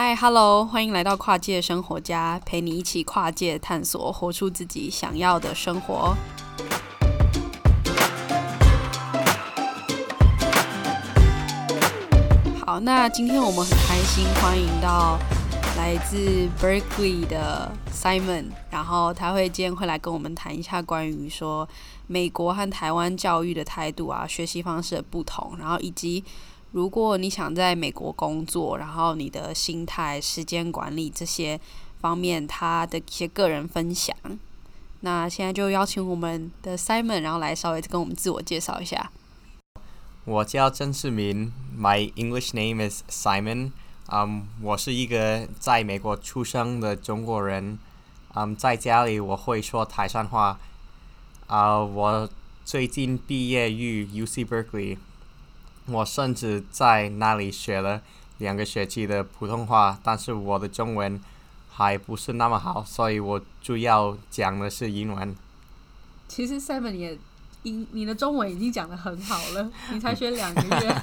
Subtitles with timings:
[0.00, 6.16] 嗨，Hello，欢迎来到跨界生活家，陪你一起跨界探索，活出自己想要的生活。
[12.64, 15.18] 好，那今天我们很开心，欢迎到
[15.76, 21.68] 来自 Berkeley 的 Simon，然后他会今天会来跟我们谈一下关于说
[22.06, 26.24] 美国和台湾教育的态度啊，学习方式的不同，然后以及。
[26.72, 31.58] 如果你想在美国工作，然后你的心态、时间管理这些
[32.00, 34.14] 方面，他的一些个人分享。
[35.00, 39.10] 那现在就邀请我们的 Simon，然后来稍微跟我们自我介绍一下。
[40.24, 43.72] 我叫郑世民，My English name is Simon。
[44.10, 47.78] 嗯，我是一个在美国出生的中国人。
[48.34, 50.58] 嗯，在家里我会说台山话。
[51.46, 52.28] 啊、我
[52.64, 54.98] 最近毕业于 UC Berkeley。
[55.90, 58.00] 我甚至在那里学了
[58.38, 61.20] 两个学期的普通话，但是我的中文
[61.70, 65.34] 还不是那么好，所以我主要讲的是英文。
[66.28, 67.18] 其实 Seven 也
[67.62, 71.02] 英，你的中文已经讲得很好了， 你才学两个月。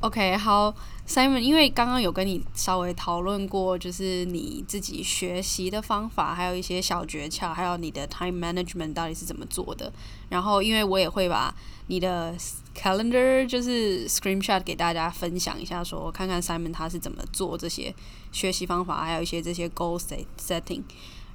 [0.00, 0.72] OK，好
[1.08, 9.90] ，Simon，因为刚刚有跟你稍微讨论过，就是你自己学习的方法，还有一些小诀窍，还有你的 time management 到底是怎么做的。
[10.28, 11.52] 然后，因为我也会把
[11.86, 12.34] 你的
[12.76, 17.94] calendar 就是 screenshot 给大家分享一下，说看看 Simon 他是怎么做这些
[18.30, 19.98] 学习方法，还有一些这些 goal
[20.38, 20.82] setting。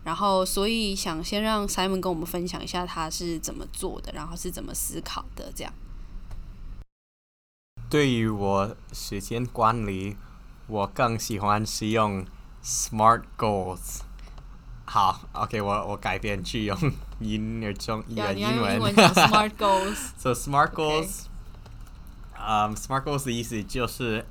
[0.04, 5.74] 然后，所以想先让 Simon 跟我们分享一下他是怎么做的，然后是怎么思考的，这样。
[7.90, 10.16] 对于我时间管理，
[10.68, 12.26] 我更喜欢使用
[12.64, 14.00] SMART goals。
[14.86, 16.78] 好，OK，我我改变去用
[17.20, 18.38] 英语中英文。
[18.38, 20.10] 英文 SMART goals。
[20.18, 21.26] So SMART goals，
[22.41, 24.25] 嗯，SMART goals 的意思就是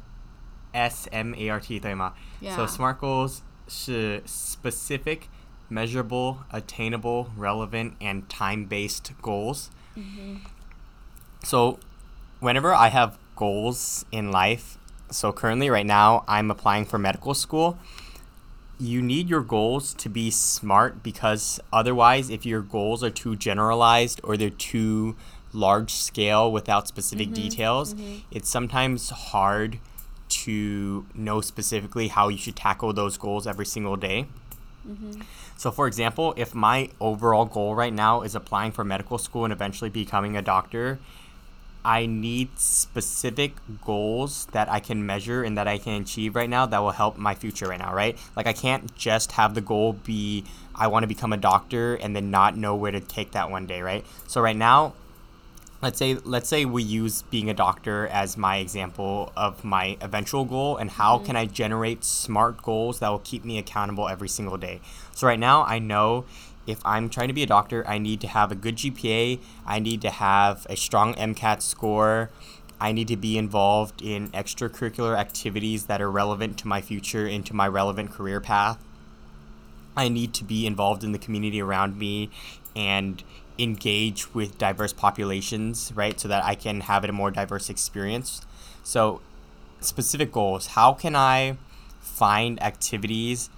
[0.71, 2.13] S M A R T 对吗？
[2.55, 5.21] So SMART goals 是 specific,
[5.69, 9.69] measurable, attainable, relevant, and time-based goals.
[11.43, 11.79] So
[12.39, 14.77] whenever I have goals in life.
[15.09, 17.77] So currently right now I'm applying for medical school.
[18.77, 24.19] You need your goals to be smart because otherwise if your goals are too generalized
[24.23, 25.15] or they're too
[25.52, 28.18] large scale without specific mm-hmm, details, mm-hmm.
[28.30, 29.78] it's sometimes hard
[30.28, 34.26] to know specifically how you should tackle those goals every single day.
[34.88, 35.20] Mm-hmm.
[35.56, 39.52] So, for example, if my overall goal right now is applying for medical school and
[39.52, 40.98] eventually becoming a doctor,
[41.84, 46.66] I need specific goals that I can measure and that I can achieve right now
[46.66, 48.18] that will help my future right now, right?
[48.36, 50.44] Like I can't just have the goal be
[50.74, 53.66] I want to become a doctor and then not know where to take that one
[53.66, 54.04] day, right?
[54.26, 54.94] So right now,
[55.82, 60.44] let's say let's say we use being a doctor as my example of my eventual
[60.44, 61.26] goal and how mm-hmm.
[61.26, 64.80] can I generate smart goals that will keep me accountable every single day.
[65.14, 66.24] So right now, I know
[66.66, 69.78] if I'm trying to be a doctor, I need to have a good GPA, I
[69.78, 72.30] need to have a strong MCAT score,
[72.80, 77.44] I need to be involved in extracurricular activities that are relevant to my future and
[77.46, 78.78] to my relevant career path.
[79.96, 82.30] I need to be involved in the community around me
[82.76, 83.22] and
[83.62, 86.18] engage with diverse populations, right?
[86.18, 88.42] So that I can have a more diverse experience.
[88.82, 89.20] So,
[89.80, 91.56] specific goals how can I
[92.00, 93.48] find activities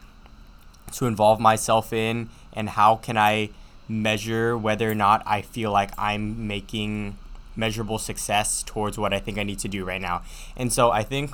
[0.92, 3.50] to involve myself in and how can I
[3.88, 7.19] measure whether or not I feel like I'm making
[7.56, 10.22] measurable success towards what I think I need to do right now.
[10.56, 11.32] And so I think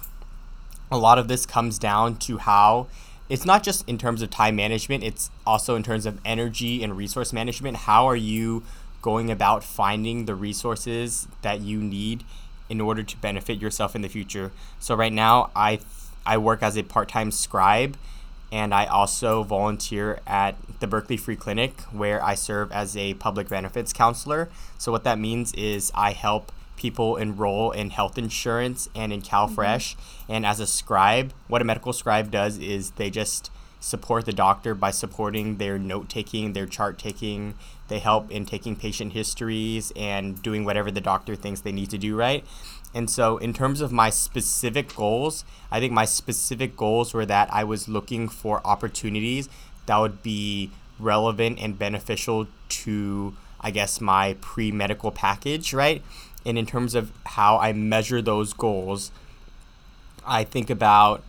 [0.91, 2.89] a lot of this comes down to how
[3.29, 6.97] it's not just in terms of time management, it's also in terms of energy and
[6.97, 7.79] resource management.
[7.79, 8.63] How are you
[9.03, 12.25] going about finding the resources that you need
[12.69, 14.51] in order to benefit yourself in the future?
[14.79, 15.81] So right now I
[16.27, 17.97] I work as a part-time scribe
[18.51, 23.49] and I also volunteer at the Berkeley Free Clinic where I serve as a public
[23.49, 24.49] benefits counselor.
[24.79, 29.95] So what that means is I help people enroll in health insurance and in CalFresh.
[29.95, 30.33] Mm-hmm.
[30.33, 33.51] And as a scribe, what a medical scribe does is they just
[33.81, 37.55] support the doctor by supporting their note taking, their chart taking.
[37.89, 41.99] They help in taking patient histories and doing whatever the doctor thinks they need to
[41.99, 42.45] do right.
[42.95, 47.53] And so, in terms of my specific goals, I think my specific goals were that
[47.53, 49.49] I was looking for opportunities
[49.87, 56.03] that would be relevant and beneficial to, I guess, my pre medical package, right?
[56.49, 59.13] And in terms of how I measure those goals,
[60.27, 61.23] I think about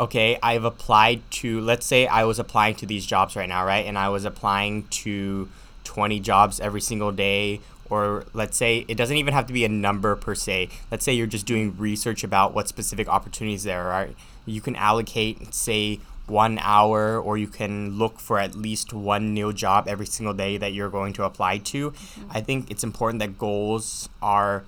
[0.00, 3.84] okay, I've applied to, let's say I was applying to these jobs right now, right?
[3.84, 5.48] And I was applying to
[5.84, 7.60] 20 jobs every single day
[7.90, 10.68] or let's say it doesn't even have to be a number per se.
[10.90, 14.10] Let's say you're just doing research about what specific opportunities there are.
[14.46, 19.52] You can allocate, say, one hour, or you can look for at least one new
[19.52, 21.90] job every single day that you're going to apply to.
[21.90, 22.30] Mm-hmm.
[22.30, 24.64] I think it's important that goals are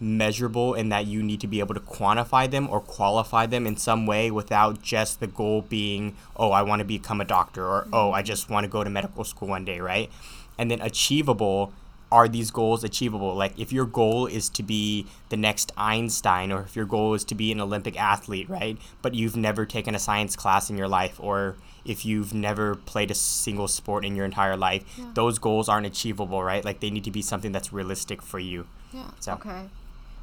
[0.00, 3.76] measurable and that you need to be able to quantify them or qualify them in
[3.76, 7.86] some way without just the goal being, oh, I want to become a doctor or,
[7.92, 10.10] oh, I just want to go to medical school one day, right?
[10.58, 11.72] And then achievable
[12.13, 13.35] are these goals achievable?
[13.35, 17.23] Like, if your goal is to be the next Einstein, or if your goal is
[17.25, 18.77] to be an Olympic athlete, right?
[19.03, 23.11] But you've never taken a science class in your life, or if you've never played
[23.11, 25.11] a single sport in your entire life, yeah.
[25.13, 26.65] those goals aren't achievable, right?
[26.65, 28.65] Like, they need to be something that's realistic for you.
[28.91, 29.11] Yeah.
[29.19, 29.33] So.
[29.33, 29.69] Okay.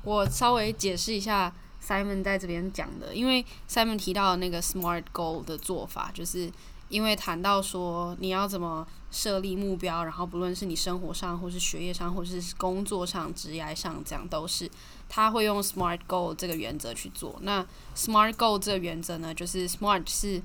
[0.02, 6.50] 我稍微解释一下 Simon 在这边讲的，因为 Simon 提到的那个 SMART goal 的做法，就是
[6.91, 8.85] 因为谈到说你要怎么。
[9.13, 14.71] 设立目标，然后不论是你生活上，或是学业上，或是工作上、职业上，这样都是
[15.09, 17.37] 他会用 SMART goal 这个原则去做。
[17.41, 17.61] 那
[17.93, 20.41] SMART goal 这个原则呢，就是 SMART 是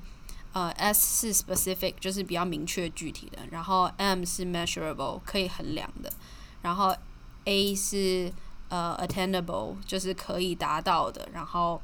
[0.52, 6.12] 呃 S 是 specific，就是比较明确具体的，然后 M 是 measurable，可以衡量的，
[6.62, 6.92] 然后
[7.44, 8.32] A 是
[8.68, 11.80] 呃 attainable，就是可以达到的，然后。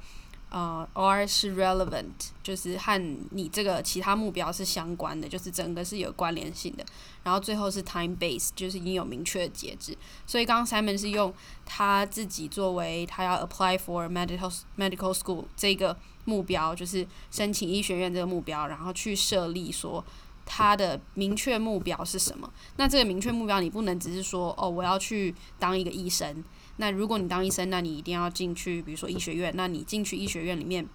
[0.52, 2.10] 呃、uh，R 是 relevant，
[2.42, 6.84] 就是和你这个其他目标是相关的，就是整个是有关联性的。
[7.22, 9.96] 然后最后是 time base，就是已经有明确的截止。
[10.26, 11.32] 所以刚刚 Simon 是用
[11.64, 15.96] 他自己作为他要 apply for medical medical school 这个
[16.26, 20.04] 目标，就是申请医学院这个目标，然后去设立说
[20.44, 22.52] 他的明确目标是什么。
[22.76, 26.44] 那这个明确目标，你不能只是说哦，我要去当一个医生。
[26.76, 29.52] 那如果你当医生，那你一定要进去，比如说医学院。
[29.54, 30.88] 那你进去医学院里面，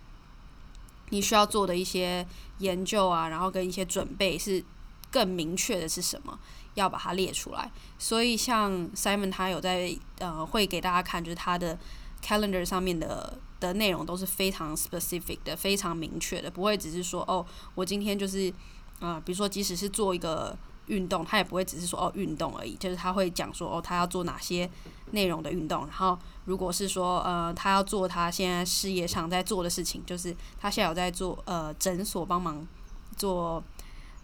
[1.09, 2.25] 你需要做的一些
[2.59, 4.63] 研究啊，然后跟一些准备是
[5.11, 6.37] 更明确的是什么，
[6.73, 7.71] 要把它列出来。
[7.97, 11.77] 所以像 Simon 他有在呃会给大家看，就是他的
[12.23, 17.45] calendar 上面的的内容都是非常 specific 的，非常明确的，不会只是说哦，
[17.75, 18.51] 我今天就是
[18.99, 24.69] 呃，比如说即使是做一个运动，他也不会只是说哦运动而已，就是他会讲说哦，他要做哪些。
[25.11, 32.67] 内容的运动，然后如果是说呃，他要做他现在事业上在做的事情，就是他现在有在做呃诊所帮忙
[33.15, 33.63] 做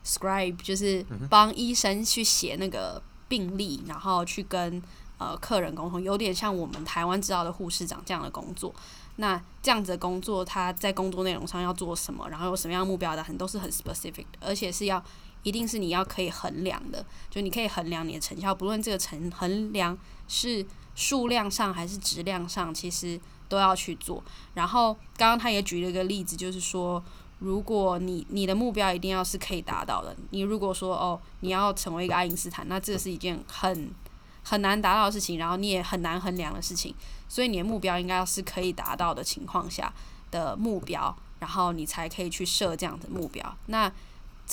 [0.05, 4.83] scribe，就是帮医生去写那个病历，然后去跟
[5.17, 8.75] 呃客人沟通，有点像我们台湾知道的护士长这样的工作。
[9.15, 15.01] 那这样子的工作，他在工作内容上要做什么，然后有什么样的目标的，很都是很 specific 的，而且是要
[15.43, 19.97] 一定是你要可以衡量的，就你可以衡量你的成效，不论这个成衡量。
[20.25, 23.19] 是数量上还是质量上，其实
[23.49, 24.23] 都要去做。
[24.53, 27.03] 然后刚刚他也举了一个例子，就是说，
[27.39, 33.91] 如果你你的目标一定要是可以达到的，你如果说哦，你要成为一个爱因斯坦，那这是一件很
[34.43, 36.95] 很难达到的事情，然后你也很难衡量的事情。
[37.27, 39.93] 所以你的目标应该要是可以达到的情况下
[40.31, 43.55] 的目标，然后你才可以去设这样的目标。
[43.65, 43.91] 那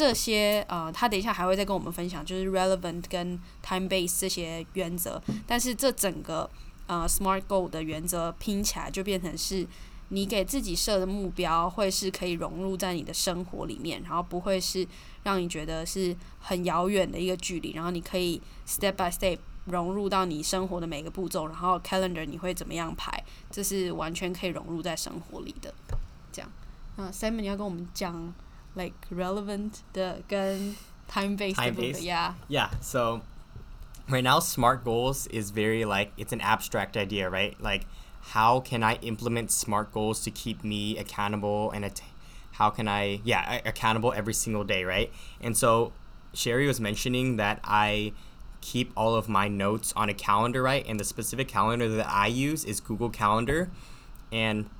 [0.00, 5.22] 这些呃，他等一下还会再跟我们分享，就是 relevant 跟 time base 这些原则。
[5.46, 6.48] 但是这整个
[6.86, 9.66] 呃 SMART goal 的原则拼起来，就变成是
[10.08, 14.88] 你给自己设的目标，会是可以融入在你的生活里面，然后不会是
[15.22, 17.72] 让你觉得是很遥远的一个距离。
[17.72, 19.36] 然后你可以 step by step
[19.66, 25.74] 融入到你生活的每个步骤，然后 calendar 你会怎么样排，这是完全可以融入在生活里的。
[26.32, 26.50] 这样，
[26.96, 28.32] 那 Simon 你要跟我们讲。
[28.80, 30.74] Like relevant the gun
[31.06, 32.34] time based time based yeah.
[32.48, 33.20] Yeah so
[34.08, 37.60] right now smart goals is very like it's an abstract idea right?
[37.60, 37.84] Like
[38.34, 42.02] how can i implement smart goals to keep me accountable and at-
[42.52, 45.10] how can i yeah accountable every single day right?
[45.40, 45.92] And so
[46.32, 48.12] sherry was mentioning that i
[48.60, 50.84] keep all of my notes on a calendar right?
[50.88, 53.70] And the specific calendar that i use is google calendar.
[54.32, 54.70] And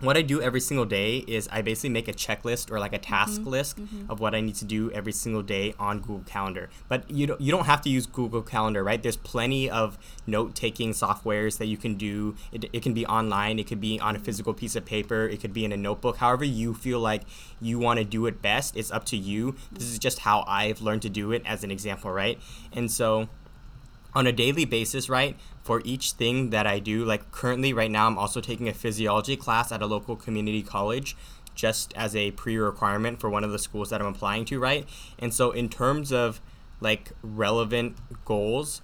[0.00, 2.98] what I do every single day is I basically make a checklist or like a
[2.98, 3.50] task mm-hmm.
[3.50, 4.10] list mm-hmm.
[4.10, 6.68] of what I need to do every single day on Google Calendar.
[6.88, 9.02] But you don't you don't have to use Google Calendar, right?
[9.02, 12.36] There's plenty of note-taking softwares that you can do.
[12.52, 15.40] It, it can be online, it could be on a physical piece of paper, it
[15.40, 16.18] could be in a notebook.
[16.18, 17.22] However you feel like
[17.60, 19.54] you want to do it best, it's up to you.
[19.72, 22.38] This is just how I've learned to do it as an example, right?
[22.72, 23.28] And so
[24.16, 25.36] on a daily basis, right?
[25.62, 29.36] For each thing that I do, like currently right now, I'm also taking a physiology
[29.36, 31.14] class at a local community college
[31.54, 34.88] just as a pre requirement for one of the schools that I'm applying to, right?
[35.18, 36.40] And so, in terms of
[36.80, 38.80] like relevant goals,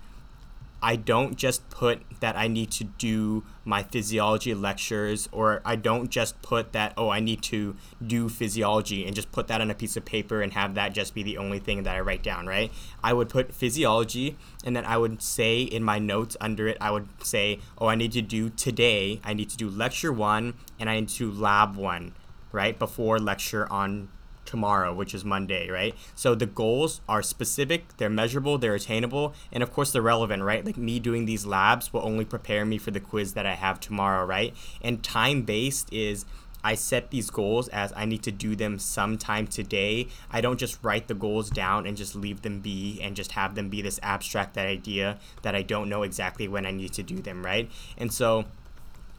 [0.83, 6.11] I don't just put that I need to do my physiology lectures or I don't
[6.11, 9.75] just put that, oh, I need to do physiology and just put that on a
[9.75, 12.47] piece of paper and have that just be the only thing that I write down,
[12.47, 12.73] right?
[13.03, 16.91] I would put physiology and then I would say in my notes under it, I
[16.91, 20.91] would say, oh, I need to do today, I need to do lecture one and
[20.91, 22.15] I need to do lab one,
[22.51, 22.77] right?
[22.77, 24.09] Before lecture on
[24.53, 25.95] tomorrow, which is Monday, right?
[26.15, 30.63] So the goals are specific, they're measurable, they're attainable, and of course they're relevant, right?
[30.63, 33.81] Like me doing these labs will only prepare me for the quiz that I have
[33.81, 34.55] tomorrow, right?
[34.83, 36.27] And time based is
[36.63, 40.09] I set these goals as I need to do them sometime today.
[40.31, 43.55] I don't just write the goals down and just leave them be and just have
[43.55, 47.03] them be this abstract that idea that I don't know exactly when I need to
[47.03, 47.71] do them, right?
[47.97, 48.45] And so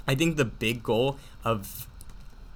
[0.07, 1.87] I think the big goal of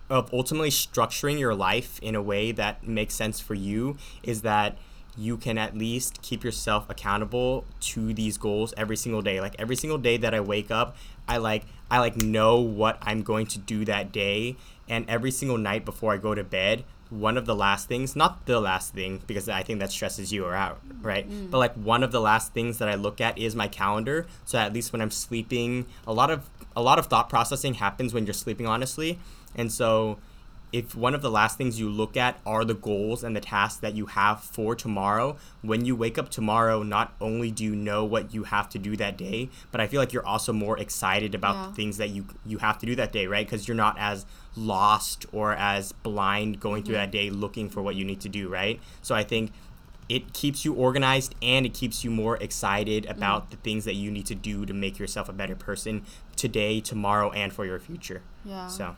[0.10, 4.78] of ultimately structuring your life in a way that makes sense for you is that
[5.18, 9.42] you can at least keep yourself accountable to these goals every single day.
[9.42, 10.96] Like every single day that i wake up
[11.28, 14.56] i like i like know what i'm going to do that day.
[14.90, 18.46] And every single night before i go to bed one of the last things not
[18.48, 21.30] the last thing because i think that stresses you out right?
[21.30, 21.50] Mm.
[21.50, 24.28] but like one of the last things that i look at is my calendar.
[24.46, 28.14] So at least when i'm sleeping a lot of a lot of thought processing happens
[28.14, 29.20] when you're sleeping honestly
[29.58, 30.20] and so,
[30.74, 33.80] if one of the last things you look at are the goals and the tasks
[33.80, 38.04] that you have for tomorrow, when you wake up tomorrow, not only do you know
[38.04, 41.34] what you have to do that day, but I feel like you're also more excited
[41.34, 41.68] about yeah.
[41.68, 43.46] the things that you you have to do that day, right?
[43.46, 46.88] Because you're not as lost or as blind going mm-hmm.
[46.88, 48.80] through that day looking for what you need to do, right?
[49.02, 49.52] So I think
[50.10, 53.52] it keeps you organized and it keeps you more excited about mm.
[53.52, 56.06] the things that you need to do to make yourself a better person
[56.38, 58.22] today, tomorrow, and for your future.
[58.46, 58.68] Yeah.
[58.68, 58.96] So.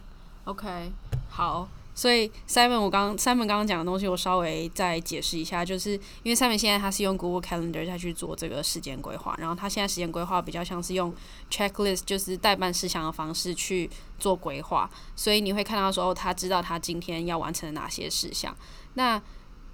[0.50, 0.92] OK，
[1.30, 5.92] 好，所以 Simon，我刚 Simon 刚刚讲的东西，我稍微再解释一下，就是
[6.24, 11.14] 因为 Simon 现在他是用 Google Calendar 再去做这个时间规划，然后他现在时间规划比较像是用
[11.52, 13.88] checklist，就是代办事项的方式去
[14.18, 18.58] 做规划，所以你会看到说，哦，他知道他今天要完成哪些事项，
[18.96, 19.22] 那。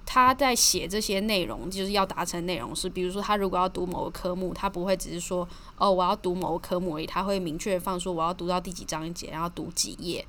[0.08, 10.24] 他在写这些内容，就是要达成内容是，比如说他如果要读某个科目，他不会只是说哦，我要读某个科目而已，他会明确放说我要读到第几章节，然后读几页，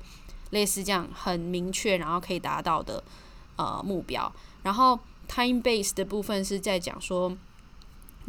[0.50, 3.02] 类似这样很明确，然后可以达到的
[3.56, 4.32] 呃目标。
[4.62, 7.36] 然后 time base 的部分是在讲说。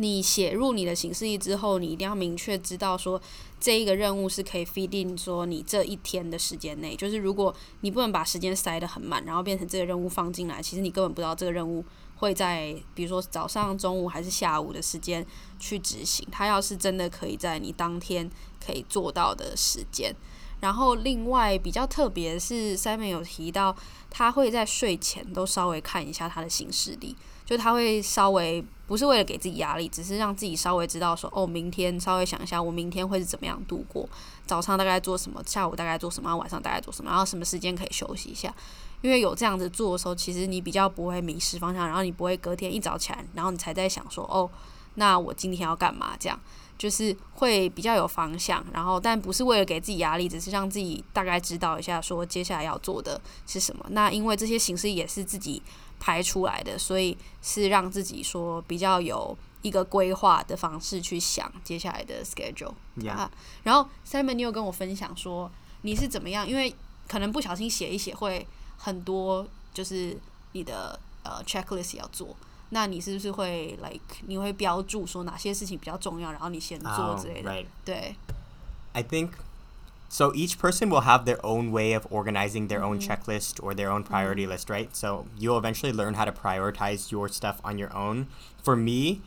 [0.01, 3.21] 你写入你的行事历之后，你一定要明确知道说，
[3.59, 6.95] 这一个任务是可以 fit in 说你这一天的时间内。
[6.95, 11.83] 就是如果你不能把时间塞得很满，然后变成这个任务放进来，其实你根本不知道这个任务
[12.15, 15.25] 会在比如说早上、中午还是下午的时间
[15.59, 16.25] 去执行。
[16.31, 18.31] 它要是真的可以在你当天
[18.65, 20.15] 可以做到的时间。
[20.59, 23.75] 然后另外比较特别是，Simon 有提到
[24.09, 27.15] 他会在睡前都稍微看一下他的行事历。
[27.45, 34.07] 就他会稍微不是为了给自己压力，只是让自己稍微知道说，哦，明天稍微想一下，我明天会是怎么样度过，
[34.45, 38.53] 早上大概做什么，下午大概做什么，晚上大概做什么，然后什么时间可以休息一下。
[39.01, 44.47] 因为有这样子做的时候，其实你比较不会迷失方向，然后你不会隔天一早起来，然后你才在想说，哦，
[44.93, 46.15] 那我今天要干嘛？
[46.19, 46.39] 这样
[46.79, 53.85] 就是会比较有方向，然后但不是为了给自己压力，只是让自己大概知道一下说接下来要做的是什么。
[53.89, 55.61] 那因为这些形式也是自己。
[56.01, 62.71] 排出来的，所以是让自己说比较有一个规划的方式去想接下来的 schedule。
[63.63, 66.47] 然后 Simon，你有跟我分享说你是怎么样？
[66.47, 66.73] 因为
[67.05, 70.17] 可能不小心写一写会很多，就是
[70.53, 72.33] 你的呃 checklist 要做。
[72.70, 77.50] 那你是不是会 like 你会标注说哪些事情比较重要，然后你先做之类的？
[77.50, 77.66] Oh, right.
[77.84, 78.16] 对。
[78.92, 79.30] I think.
[80.08, 83.10] So each person will have their own way of organizing their own mm-hmm.
[83.10, 84.52] checklist or their own priority mm-hmm.
[84.52, 84.94] list, right?
[84.94, 88.28] So you'll eventually learn how to prioritize your stuff on your own.
[88.62, 89.22] For me,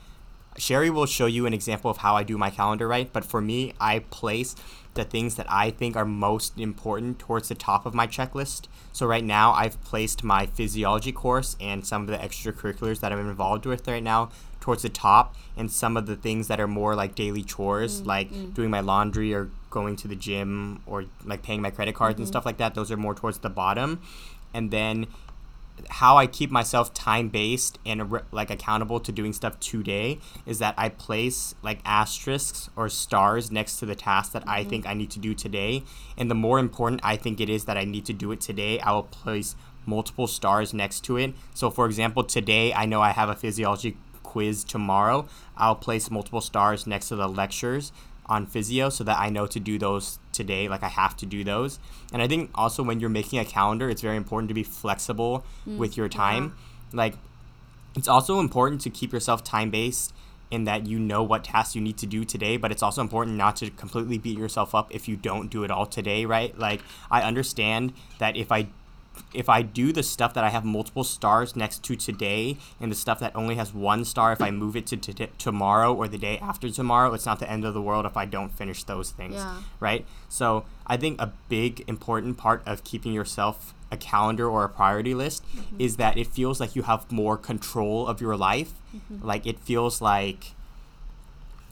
[0.56, 3.12] Sherry will show you an example of how I do my calendar, right?
[3.12, 4.56] But for me, I place
[4.95, 8.67] the things that I think are most important towards the top of my checklist.
[8.93, 13.19] So right now, I've placed my physiology course and some of the extracurriculars that I'm
[13.19, 14.31] involved with right now
[14.61, 18.09] towards the top, and some of the things that are more like daily chores, mm-hmm.
[18.09, 18.55] like mm.
[18.55, 22.23] doing my laundry or going to the gym or like paying my credit cards mm-hmm.
[22.23, 22.75] and stuff like that.
[22.75, 24.01] Those are more towards the bottom.
[24.55, 25.07] And then
[25.91, 30.75] how I keep myself time based and like accountable to doing stuff today is that
[30.77, 34.51] I place like asterisks or stars next to the task that mm-hmm.
[34.51, 35.85] I think I need to do today.
[36.17, 38.81] And the more important I think it is that I need to do it today,
[38.81, 41.35] I will place multiple stars next to it.
[41.55, 45.27] So, for example, today I know I have a physiology quiz tomorrow.
[45.57, 47.93] I'll place multiple stars next to the lectures
[48.33, 50.69] on physio so that I know to do those today.
[50.69, 51.79] Like I have to do those.
[52.13, 55.45] And I think also when you're making a calendar, it's very important to be flexible
[55.69, 56.45] mm, with your time.
[56.45, 56.97] Yeah.
[56.97, 57.15] Like
[57.95, 60.15] it's also important to keep yourself time based
[60.51, 63.37] in that you know what tasks you need to do today, but it's also important
[63.37, 66.59] not to completely beat yourself up if you don't do it all today, right?
[66.59, 68.69] Like I understand that if I
[69.35, 72.97] if I do the stuff that I have multiple stars next to today and the
[72.97, 76.19] stuff that only has one star, if I move it to t- tomorrow or the
[76.19, 79.11] day after tomorrow, it's not the end of the world if I don't finish those
[79.11, 79.63] things, Yeah.
[79.81, 80.07] right?
[80.29, 85.15] So I think a big important part of keeping yourself a calendar or a priority
[85.15, 85.77] list mm-hmm.
[85.79, 88.73] is that it feels like you have more control of your life.
[88.97, 89.27] Mm-hmm.
[89.27, 90.53] Like it feels like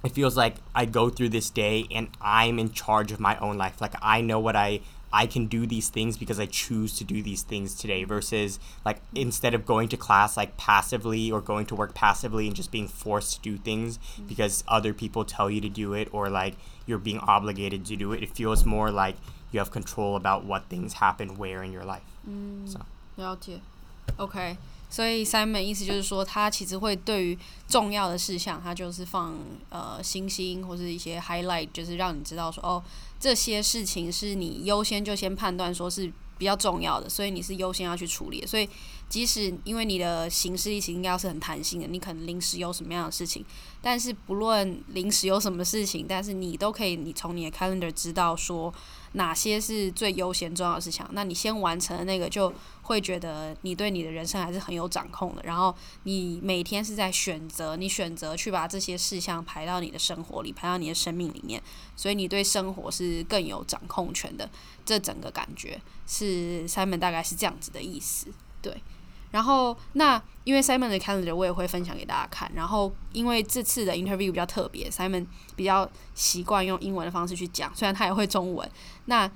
[0.04, 3.58] it feels like I go through this day and I'm in charge of my own
[3.58, 3.80] life.
[3.80, 4.80] Like I know what I
[5.12, 9.00] I can do these things because I choose to do these things today versus like
[9.14, 12.86] instead of going to class like passively or going to work passively and just being
[12.86, 14.26] forced to do things mm-hmm.
[14.26, 16.54] because other people tell you to do it or like
[16.86, 18.22] you're being obligated to do it.
[18.22, 19.16] It feels more like
[19.50, 22.02] you have control about what things happen where in your life.
[22.28, 22.68] Mm.
[22.68, 22.80] So
[23.16, 23.60] 了解
[24.16, 24.56] ，OK。
[24.90, 32.82] 所以 Simon 意思就是说，他其实会对于重要的事项，他就是放呃星星或是一些 highlight，就是让你知道说，哦，
[33.20, 38.44] 这些事情是你优先就先判断说是比较重要的，所以你是优先要去处理。
[38.44, 38.68] 所以
[39.08, 43.44] 即使因为你的行事历应该要是很弹性的，你可能临时有什么样的事情，
[43.80, 48.72] 但是不论临时有什么事情，但是你都可以，你从你的 calendar 知道说
[49.12, 52.52] 哪些是最优先重要的事项，那你先完成的那个就
[52.90, 55.42] 会觉得你对你的人生还是很有掌控的。
[55.44, 61.62] 然后你每天是在选择，你选择去把这些事项排到你的生活里，排到你的生命里面，
[61.94, 64.50] 所以你对生活是更有掌控权的。
[64.84, 68.26] 这整个感觉是 Simon 大概是这样子的意思，
[68.60, 68.76] 对。
[69.30, 72.50] 然后，那因为 Simon 的 calendar 我也会分享给大家看。
[72.52, 78.68] 然后，因为这次的 interview 比较特别，Simon 比较习惯用英文的方式去讲，虽然他也会中文。
[79.04, 79.30] 那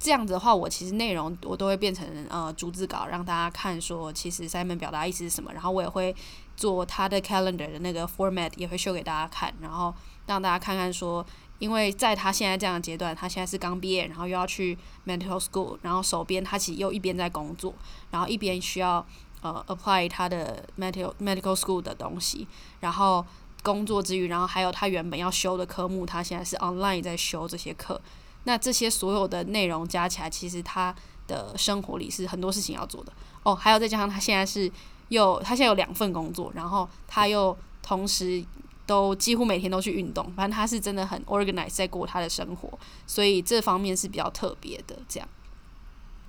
[0.00, 5.52] 这样子的话，我其实内容我都会变成呃逐字稿，让大家看说其实 Simon 表达意思是什么。
[5.52, 6.16] 然后我也会
[6.56, 9.94] 做他的 calendar 的那个 format，也会秀给大家看，然后
[10.26, 11.24] 让大家看看说，
[11.58, 14.76] 因为在他现在这样的阶段，他现在是刚毕业，然后又要去
[15.06, 17.74] medical school，然后手边他其实又一边在工作，
[18.10, 19.06] 然后一边需要。
[19.42, 22.46] 呃，apply 他的 medical medical school 的东西，
[22.80, 23.24] 然后
[23.62, 27.98] 工作之余，然后还有他原本要修的科目，他现在是 online 在修这些课。
[28.44, 30.94] 那这些所有的内容加起来，其实他
[31.26, 33.12] 的生活里是很多事情要做的。
[33.42, 34.70] 哦，还有再加上他现在是
[35.08, 38.44] 又他现在有两份工作，然后他又同时
[38.86, 44.96] 都几乎每天都去运动，反正他是真的很 organized 在过他的生活，所以这方面是比较特别的。
[45.08, 45.28] 这样，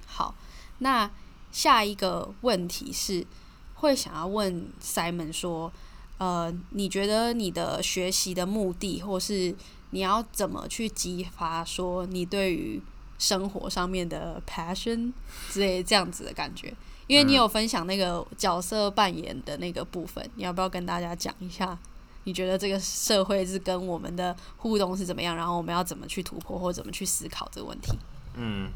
[0.06, 0.36] 好，
[0.80, 1.10] 那。
[1.54, 3.28] 下一个问题是，
[3.76, 5.70] 会想要问 Simon 说，
[6.18, 9.54] 呃，你觉得你的学习的目的，或是
[9.92, 12.82] 你要怎么去激发说你对于
[13.18, 15.14] 生活上面的 passion
[15.50, 16.74] 之类这样子的感觉？
[17.08, 21.78] 因为你有分享那个角色扮演的那个部分，你要不要跟大家讲一下？
[22.24, 25.36] 你觉得这个社会是跟我们的互动是怎么样？
[25.36, 27.98] 然后我们要怎么去突破，或怎么去思考这个问题？
[28.36, 28.72] 嗯，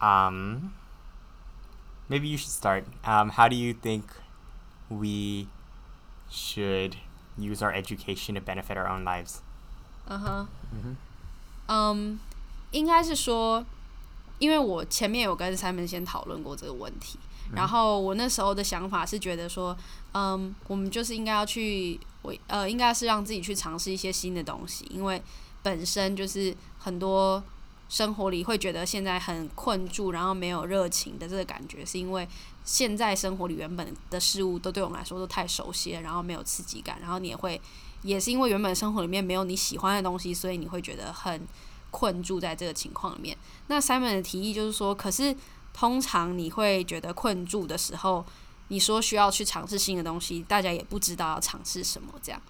[0.00, 0.68] 嗯、um。
[2.06, 2.84] Maybe you should start.
[3.02, 4.02] Um, how do you think
[4.90, 5.48] we
[6.30, 6.96] should
[7.38, 9.40] use our education to benefit our own lives?
[10.08, 10.96] 嗯哼，嗯哼，
[11.68, 12.20] 嗯，
[12.70, 13.64] 应该是说，
[14.38, 17.18] 因为我前面有跟 Simon 先讨论过这个问题，
[17.54, 19.76] 然后我那时候的想法是觉得说，
[20.12, 25.22] 嗯，我们就是应该要去，我呃，应该是让自己去尝试一些新的东西，因为
[25.62, 27.42] 本身就是很多。
[27.86, 32.26] 生活里会觉得现在很困住，然后没有热情的这个感觉，是因为
[32.64, 37.60] 现在生活里原本的事物都对我们来说都太熟悉了，然后没有刺激感，然后你也会，
[38.04, 41.44] 也是因为原本生活里面没有你喜欢的东西，所以你会觉得很
[41.90, 43.36] 困住在这个情况里面。
[43.66, 45.36] 那 Simon 的提议就是说，可是
[45.72, 48.24] 通常你会觉得困住的时候，
[48.68, 52.40] 你说需要去尝试新的东西，大家也不知道要尝试什么这样。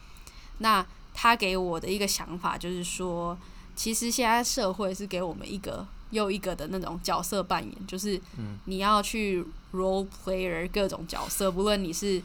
[0.58, 3.38] 那他给我的一个想法就是说。
[3.76, 8.20] 其实现在社会是给我们一个又一个的那种角色扮演，就是
[8.66, 12.22] 你要去 role player 各种角色，不论你是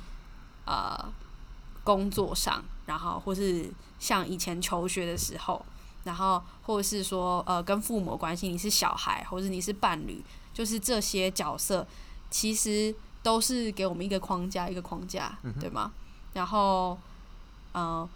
[0.65, 1.11] 呃
[1.83, 5.63] 工作上，然后或是像以前求学的时候，
[6.03, 10.21] 然后或者是说呃跟父母关系，你是小孩，或者你是伴侣，
[10.53, 11.87] 就是这些角色
[12.29, 15.91] 其实都是给我们一个框架，一个框架，对吗？
[16.33, 16.97] 然后
[17.73, 18.01] 嗯。
[18.01, 18.09] 呃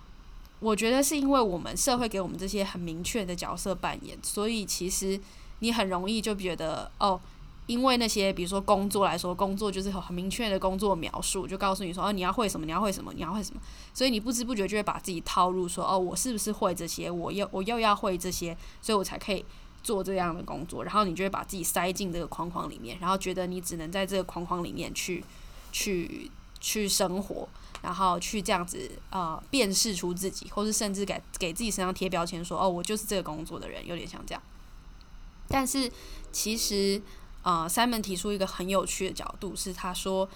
[0.64, 5.20] 我觉得是因为我们社会给我们这些很明确的角色扮演，所以其实
[5.60, 7.20] 你很容易就觉得哦，
[7.66, 13.62] 因为那些比如说工作来说，工作就是很明确的工作描述，就告诉你说哦，你要会什么，你要会什么，你要会什么，
[13.94, 17.10] 所以你不知不觉就会把自己套入说哦，我是不是会这些？
[17.10, 19.46] 我又我又要会这些，所以我才可以
[19.82, 20.84] 做这样的工作。
[20.84, 25.24] 然后你就会把自己塞进这个框框里面，然后觉得你只能在这个框框里面去
[25.72, 27.48] 去去生活。
[27.82, 34.42] 然后去这样子呃辨识出自己，或是甚至给给自己身上贴标签，说哦，我就是这个工作的人，有点像这样。
[35.50, 35.92] 但是
[36.32, 37.02] 其实
[37.44, 40.28] 呃，Simon 提出一个很有趣的角度，是他说，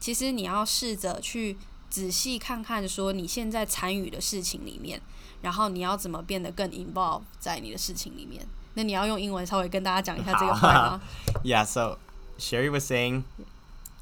[0.00, 1.56] 其实你要试着去
[1.88, 5.00] 仔细看看，说你现在参与的事情里面，
[5.42, 8.44] 然后你要怎么变得更 involve 在你的事情里面。
[8.74, 11.00] 那你要用英文稍微跟大家讲一下这个话吗
[11.44, 11.98] ？Yeah, so
[12.38, 13.22] Sherry was saying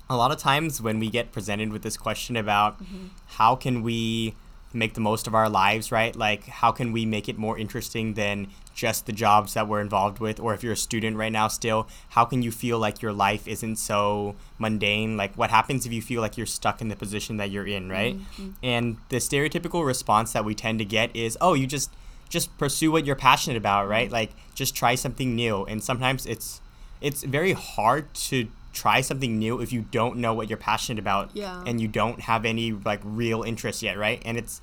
[0.06, 3.08] a lot of times when we get presented with this question about mm-hmm.
[3.38, 4.34] how can we
[4.74, 6.14] make the most of our lives, right?
[6.14, 10.18] Like, how can we make it more interesting than just the jobs that we're involved
[10.18, 10.40] with?
[10.40, 13.46] Or if you're a student right now still, how can you feel like your life
[13.46, 15.16] isn't so mundane?
[15.16, 17.88] Like, what happens if you feel like you're stuck in the position that you're in,
[17.88, 18.16] right?
[18.16, 18.50] Mm-hmm.
[18.62, 21.90] And the stereotypical response that we tend to get is, oh, you just
[22.28, 24.06] just pursue what you're passionate about, right?
[24.06, 24.14] Mm-hmm.
[24.14, 25.64] Like just try something new.
[25.66, 26.62] And sometimes it's
[27.00, 31.30] it's very hard to try something new if you don't know what you're passionate about
[31.34, 31.62] yeah.
[31.66, 34.22] and you don't have any like real interest yet, right?
[34.24, 34.60] And it's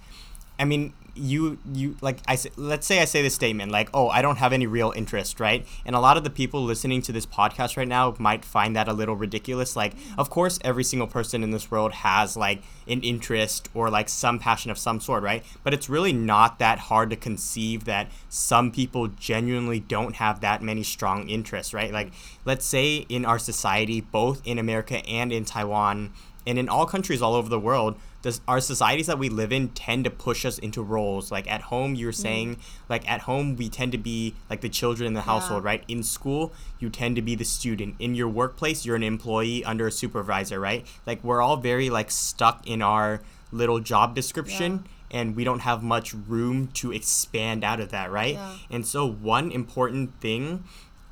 [0.59, 4.10] I mean, you you like I say, let's say I say this statement like, "Oh,
[4.10, 5.65] I don't have any real interest," right?
[5.86, 8.88] And a lot of the people listening to this podcast right now might find that
[8.88, 9.75] a little ridiculous.
[9.75, 14.10] Like, of course, every single person in this world has like an interest or like
[14.10, 15.43] some passion of some sort, right?
[15.63, 20.62] But it's really not that hard to conceive that some people genuinely don't have that
[20.62, 21.91] many strong interests, right?
[21.91, 22.12] Like,
[22.45, 26.12] let's say in our society, both in America and in Taiwan,
[26.47, 29.69] and in all countries all over the world, does our societies that we live in
[29.69, 32.21] tend to push us into roles like at home you're mm.
[32.21, 35.69] saying like at home we tend to be like the children in the household yeah.
[35.69, 39.63] right in school you tend to be the student in your workplace you're an employee
[39.63, 44.84] under a supervisor right like we're all very like stuck in our little job description
[45.12, 45.19] yeah.
[45.19, 48.55] and we don't have much room to expand out of that right yeah.
[48.69, 50.63] and so one important thing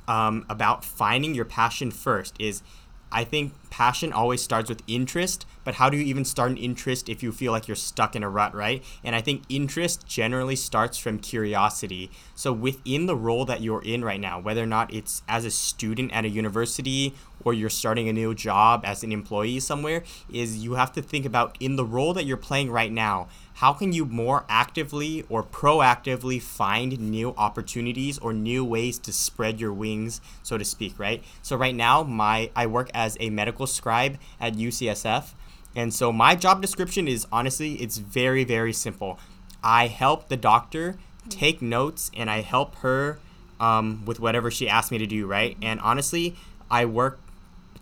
[0.06, 2.62] um, about finding your passion first is
[3.10, 7.08] I think passion always starts with interest, but how do you even start an interest
[7.08, 8.82] if you feel like you're stuck in a rut, right?
[9.04, 12.10] And I think interest generally starts from curiosity.
[12.34, 15.50] So within the role that you're in right now, whether or not it's as a
[15.50, 20.02] student at a university or you're starting a new job as an employee somewhere,
[20.32, 23.28] is you have to think about in the role that you're playing right now,
[23.58, 29.60] how can you more actively or proactively find new opportunities or new ways to spread
[29.60, 33.57] your wings so to speak right so right now my i work as a medical
[33.66, 35.34] scribe at ucsf
[35.76, 39.18] and so my job description is honestly it's very very simple
[39.62, 40.96] i help the doctor
[41.28, 43.18] take notes and i help her
[43.60, 46.36] um, with whatever she asked me to do right and honestly
[46.70, 47.18] i work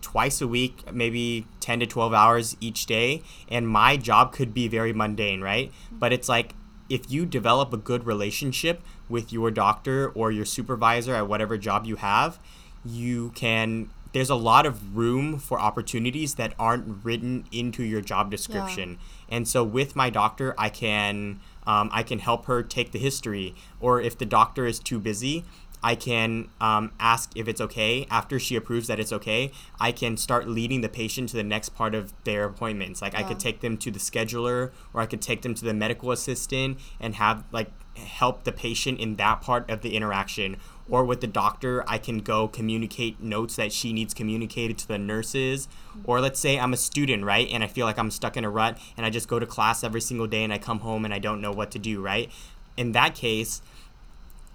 [0.01, 3.21] twice a week, maybe 10 to 12 hours each day.
[3.49, 5.71] And my job could be very mundane, right?
[5.91, 6.53] But it's like
[6.89, 11.85] if you develop a good relationship with your doctor or your supervisor at whatever job
[11.85, 12.39] you have,
[12.85, 13.89] you can.
[14.13, 18.97] There's a lot of room for opportunities that aren't written into your job description.
[19.29, 19.37] Yeah.
[19.37, 21.39] And so with my doctor, I can.
[21.65, 25.43] Um, I can help her take the history, or if the doctor is too busy,
[25.83, 28.07] I can um, ask if it's okay.
[28.09, 31.69] After she approves that it's okay, I can start leading the patient to the next
[31.69, 33.01] part of their appointments.
[33.01, 33.19] Like yeah.
[33.19, 36.11] I could take them to the scheduler, or I could take them to the medical
[36.11, 40.57] assistant and have like help the patient in that part of the interaction.
[40.89, 44.97] Or with the doctor, I can go communicate notes that she needs communicated to the
[44.97, 45.67] nurses.
[46.03, 47.47] Or let's say I'm a student, right?
[47.51, 49.83] And I feel like I'm stuck in a rut and I just go to class
[49.83, 52.31] every single day and I come home and I don't know what to do, right?
[52.77, 53.61] In that case,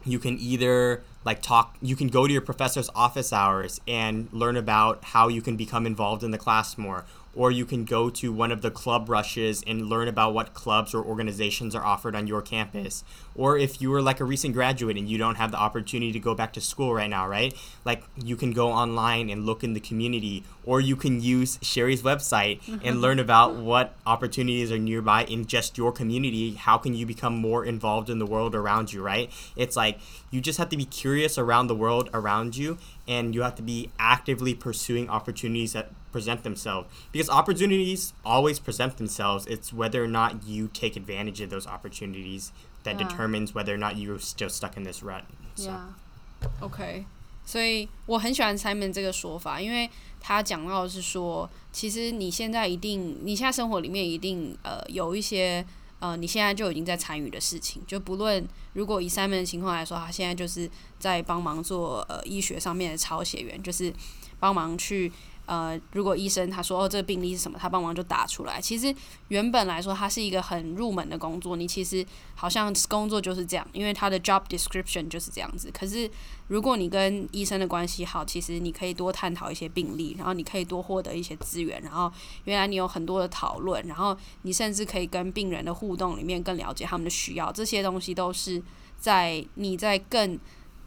[0.05, 4.57] you can either like talk you can go to your professor's office hours and learn
[4.57, 8.33] about how you can become involved in the class more or you can go to
[8.33, 12.27] one of the club rushes and learn about what clubs or organizations are offered on
[12.27, 13.05] your campus.
[13.35, 16.21] Or if you are like a recent graduate and you don't have the opportunity to
[16.21, 17.55] go back to school right now, right?
[17.85, 22.03] Like you can go online and look in the community, or you can use Sherry's
[22.03, 22.99] website and mm-hmm.
[22.99, 26.55] learn about what opportunities are nearby in just your community.
[26.55, 29.31] How can you become more involved in the world around you, right?
[29.57, 29.99] It's like
[30.31, 33.63] you just have to be curious around the world around you and you have to
[33.63, 40.08] be actively pursuing opportunities that present themselves because opportunities always present themselves it's whether or
[40.08, 42.52] not you take advantage of those opportunities
[42.84, 43.08] that yeah.
[43.08, 45.24] determines whether or not you're still stuck in this rut
[45.56, 45.70] so.
[45.70, 47.06] yeah okay
[47.46, 55.66] 所以我很喜欢 Simon 这个说法，因为他讲到的是说，其实你现在一定，你现在生活里面一定呃有一些
[56.00, 63.94] 呃你现在就已经在参与的事情，就不论如果以 Simon 的情况来说，他现在就是在帮忙做呃医学上面的抄写员，就是。
[64.40, 65.12] 帮忙去。
[65.53, 68.59] 呃，如果医生他说哦，这个病例是什么，他帮忙就打出来。
[68.59, 68.95] 其实
[69.29, 72.03] 原本来说，它是一个很入门的工作，你其实
[72.35, 75.71] 好像工作就是这样，因为他的 job description 就是这样子。
[75.71, 76.11] 可是
[76.49, 82.11] 如果你跟医生的关系好，其实你可以多探讨一些病例，然后你可以多获得一些资源，然后
[82.45, 88.63] 原来你有很多的讨论，然后你甚至可以跟病人的互动里面更了解他们的需要，这些东西都是
[88.97, 90.41] 在你在更。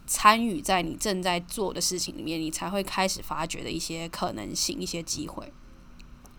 [0.06, 5.52] 参与在你正在做的事情里面，你才会开始发掘的一些可能性、一些机会。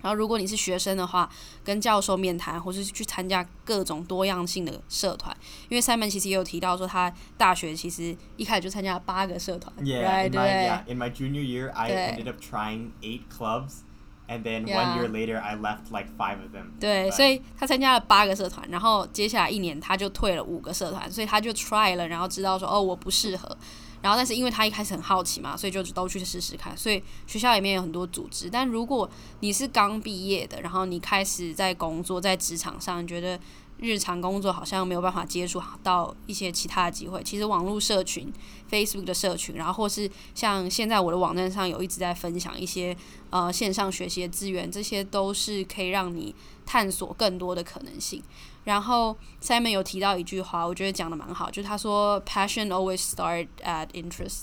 [0.03, 1.29] 然后，如果你是学生的话，
[1.65, 5.37] 跟教授面谈，或是去参加各种多样性的社团。
[5.69, 9.75] 因为 Simon 其实也有提到说，他大学其实一开始就参加了八个社团。
[9.79, 13.79] Yeah, in my, yeah, in my junior year, I ended up trying eight clubs.
[14.29, 16.73] And then one year later, I left like five of them.
[16.81, 23.57] 对，所以他参加了八个社团，然后接下来一年他就退了五个社团，所以他就 try 了，然后知道说哦，我不适合。
[24.03, 26.77] 然后但是因为他一开始很好奇嘛，所以就都去试试看。
[26.77, 29.09] 所以学校里面有很多组织，但如果
[29.41, 33.39] 你是刚毕业的，然后你开始在工作，在职场上，你觉得。
[33.79, 37.23] 日常工作好像没有办法接触到一些其他的机会。
[37.23, 38.33] 其实网络社群
[38.71, 42.97] ，Facebook 的社群，然后或是像现在我的网站上有一直在分享一些
[43.31, 46.35] 呃线上学习的资源，这些都是可以让你
[46.65, 48.23] 探索更多的可能性。
[48.65, 54.43] 然后 Simon 有提到一句话，我觉得讲得蛮好，就是他说 Passion always start at interest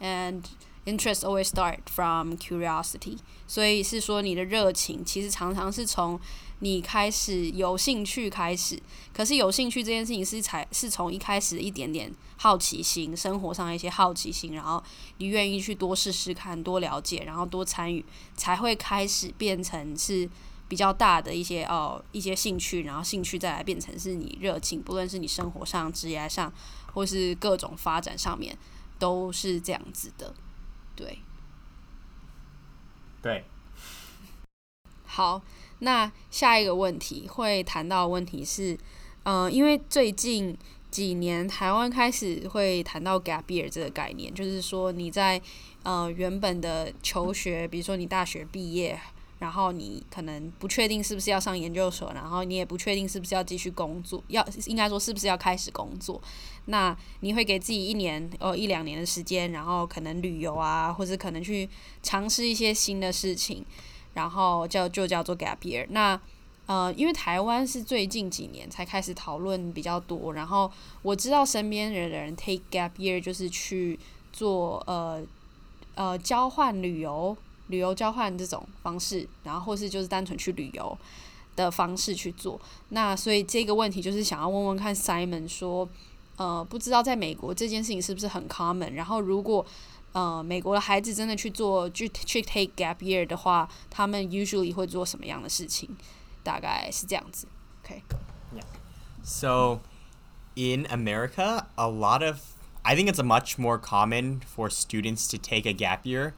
[0.00, 0.42] and
[0.86, 3.18] interest always start from curiosity。
[3.46, 6.18] 所以是说你的热情其实常常是从
[6.60, 14.82] 你开始有兴趣开始，可是有兴趣这件事情是才是从一开始一点点好奇心，生活上的一些好奇心，然后
[15.18, 20.28] 你愿意去多试试看，多了解，然后多参与，才会开始变成是
[20.68, 26.52] 比较大的一些哦一些兴趣，然后兴趣再来变成是你热情，不论是你生活上、职业上，
[26.92, 28.58] 或是各种发展上面，
[28.98, 30.34] 都是这样子的，
[30.96, 31.20] 对，
[33.22, 33.44] 对，
[35.06, 35.40] 好。
[35.80, 38.76] 那下一个问题会谈到的问题是，
[39.24, 40.56] 嗯、因为最近
[40.90, 45.40] 几年台湾开始会谈到 gap year 这个概念，就是说你在
[45.82, 48.98] 呃原本的求学，比如说你大学毕业，
[49.38, 56.20] 然后你可能不确定是不是要上研究所，然后你也不确定是不是要继续工作，要应该说是不是要开始工作，
[56.64, 61.68] 那你会给自己一年呃一两年的时间，然后可能旅游啊，或者可能去
[62.02, 63.64] 尝试一些新的事情。
[64.18, 65.86] 然后叫就叫做 gap year。
[65.90, 66.20] 那
[66.66, 70.32] 呃，因为台湾是最近几年才开始讨论比较多。
[70.32, 70.68] 然后
[71.02, 73.96] 我知道身边人的人 take gap year 就是去
[74.32, 75.22] 做呃
[75.94, 77.36] 呃交换旅游、
[77.68, 80.98] 旅游交换这种方式，然后或是就是单纯去旅游
[81.54, 82.60] 的方式去做。
[82.88, 85.88] 那所以这个问题就是想要问问看 Simon 说，
[86.36, 88.92] 呃，不知道在美国这件事情是不是很 common？
[88.92, 89.64] 然后如果
[90.17, 95.89] 呃，美国的孩子真的去做去去 take gap year 的话，他们 usually 会做什么样的事情？
[96.43, 97.47] 大概是这样子。
[97.83, 98.01] Okay.
[98.55, 98.63] Yeah.
[99.23, 99.79] So,
[100.55, 102.41] in America, a lot of
[102.83, 106.33] I think it's a much more common for students to take a gap year.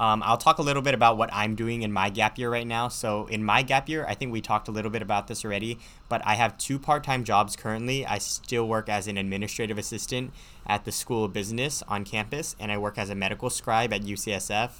[0.00, 2.66] Um, I'll talk a little bit about what I'm doing in my gap year right
[2.66, 2.86] now.
[2.86, 5.76] So, in my gap year, I think we talked a little bit about this already,
[6.08, 8.06] but I have two part time jobs currently.
[8.06, 10.32] I still work as an administrative assistant
[10.65, 14.01] at the School of Business on campus, and I work as a medical scribe at
[14.01, 14.71] UCSF.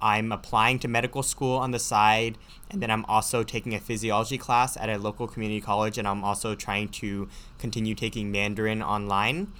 [0.00, 2.36] I'm applying to medical school on the side,
[2.70, 6.24] and then I'm also taking a physiology class at a local community college, and I'm
[6.24, 9.52] also trying to continue taking Mandarin online.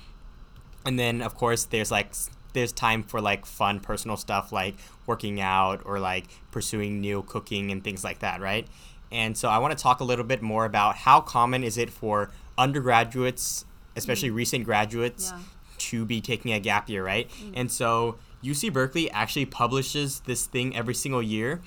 [0.84, 2.12] And then, of course, there's like
[2.52, 4.74] there's time for like fun personal stuff like
[5.06, 8.66] working out or like pursuing new cooking and things like that, right?
[9.10, 11.90] And so I want to talk a little bit more about how common is it
[11.90, 13.64] for undergraduates,
[13.96, 14.34] especially mm.
[14.34, 15.42] recent graduates, yeah.
[15.78, 17.28] to be taking a gap year, right?
[17.30, 17.52] Mm.
[17.54, 21.60] And so UC Berkeley actually publishes this thing every single year.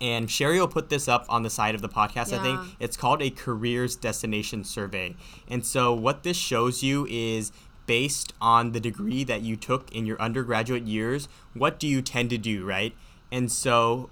[0.00, 2.40] And Sherry will put this up on the side of the podcast, yeah.
[2.40, 2.60] I think.
[2.80, 5.14] It's called a careers destination survey.
[5.48, 7.52] And so what this shows you is
[7.86, 12.30] based on the degree that you took in your undergraduate years, what do you tend
[12.30, 12.94] to do, right?
[13.30, 14.10] And so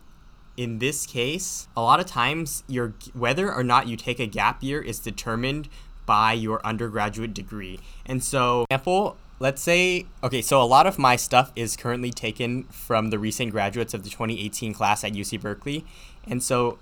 [0.56, 4.62] in this case, a lot of times your whether or not you take a gap
[4.62, 5.68] year is determined
[6.07, 7.81] by your undergraduate degree.
[8.07, 12.65] And so, example, let's say okay, so a lot of my stuff is currently taken
[12.65, 15.85] from the recent graduates of the 2018 class at UC Berkeley.
[16.27, 16.79] And so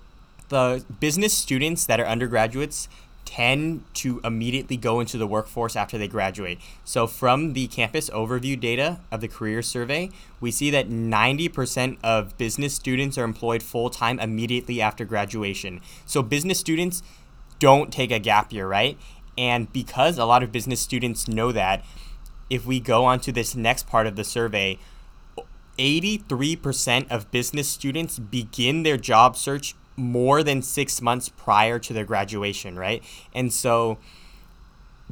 [0.49, 2.87] the business students that are undergraduates
[3.25, 6.59] tend to immediately go into the workforce after they graduate.
[6.83, 10.09] So, from the campus overview data of the career survey,
[10.41, 15.79] we see that 90% of business students are employed full time immediately after graduation.
[16.05, 17.03] So, business students
[17.61, 18.97] don't take a gap year, right?
[19.37, 21.85] And because a lot of business students know that,
[22.49, 24.77] if we go on to this next part of the survey,
[25.79, 32.03] 83% of business students begin their job search more than six months prior to their
[32.03, 33.03] graduation, right?
[33.33, 33.99] And so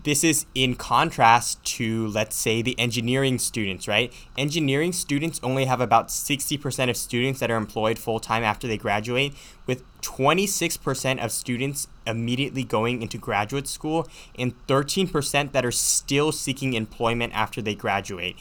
[0.04, 4.14] this is in contrast to, let's say, the engineering students, right?
[4.38, 8.78] Engineering students only have about 60% of students that are employed full time after they
[8.78, 9.34] graduate,
[9.66, 14.08] with 26% of students immediately going into graduate school
[14.38, 18.36] and 13% that are still seeking employment after they graduate.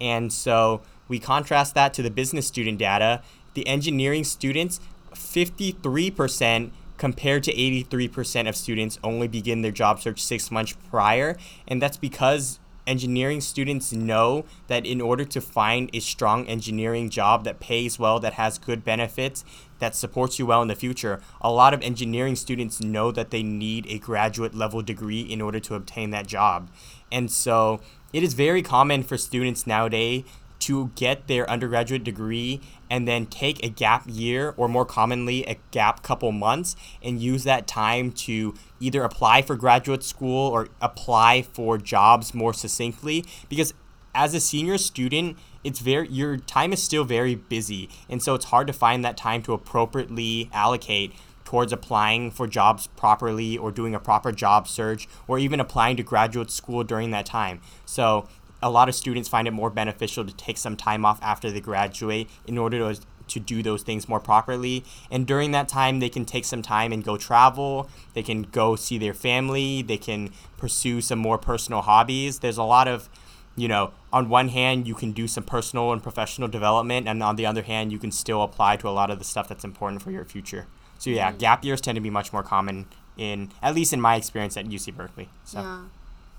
[0.00, 3.22] And so we contrast that to the business student data.
[3.54, 4.80] The engineering students,
[5.12, 6.70] 53%
[7.04, 11.36] compared to 83% of students only begin their job search six months prior.
[11.68, 17.44] And that's because engineering students know that in order to find a strong engineering job
[17.44, 19.44] that pays well, that has good benefits,
[19.80, 23.42] that supports you well in the future, a lot of engineering students know that they
[23.42, 26.70] need a graduate level degree in order to obtain that job.
[27.12, 27.82] And so
[28.14, 30.24] it is very common for students nowadays
[30.60, 35.56] to get their undergraduate degree and then take a gap year or more commonly a
[35.70, 41.42] gap couple months and use that time to either apply for graduate school or apply
[41.42, 43.24] for jobs more succinctly.
[43.48, 43.74] Because
[44.14, 47.88] as a senior student it's very your time is still very busy.
[48.08, 51.14] And so it's hard to find that time to appropriately allocate
[51.44, 56.02] towards applying for jobs properly or doing a proper job search or even applying to
[56.02, 57.60] graduate school during that time.
[57.86, 58.28] So
[58.64, 61.60] a lot of students find it more beneficial to take some time off after they
[61.60, 64.84] graduate in order to to do those things more properly.
[65.10, 67.88] And during that time, they can take some time and go travel.
[68.12, 69.80] They can go see their family.
[69.80, 72.40] They can pursue some more personal hobbies.
[72.40, 73.08] There's a lot of,
[73.56, 77.36] you know, on one hand, you can do some personal and professional development, and on
[77.36, 80.02] the other hand, you can still apply to a lot of the stuff that's important
[80.02, 80.66] for your future.
[80.98, 81.38] So yeah, mm-hmm.
[81.38, 84.66] gap years tend to be much more common in, at least in my experience at
[84.66, 85.30] UC Berkeley.
[85.44, 85.60] So.
[85.60, 85.84] Yeah.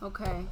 [0.03, 0.45] Okay.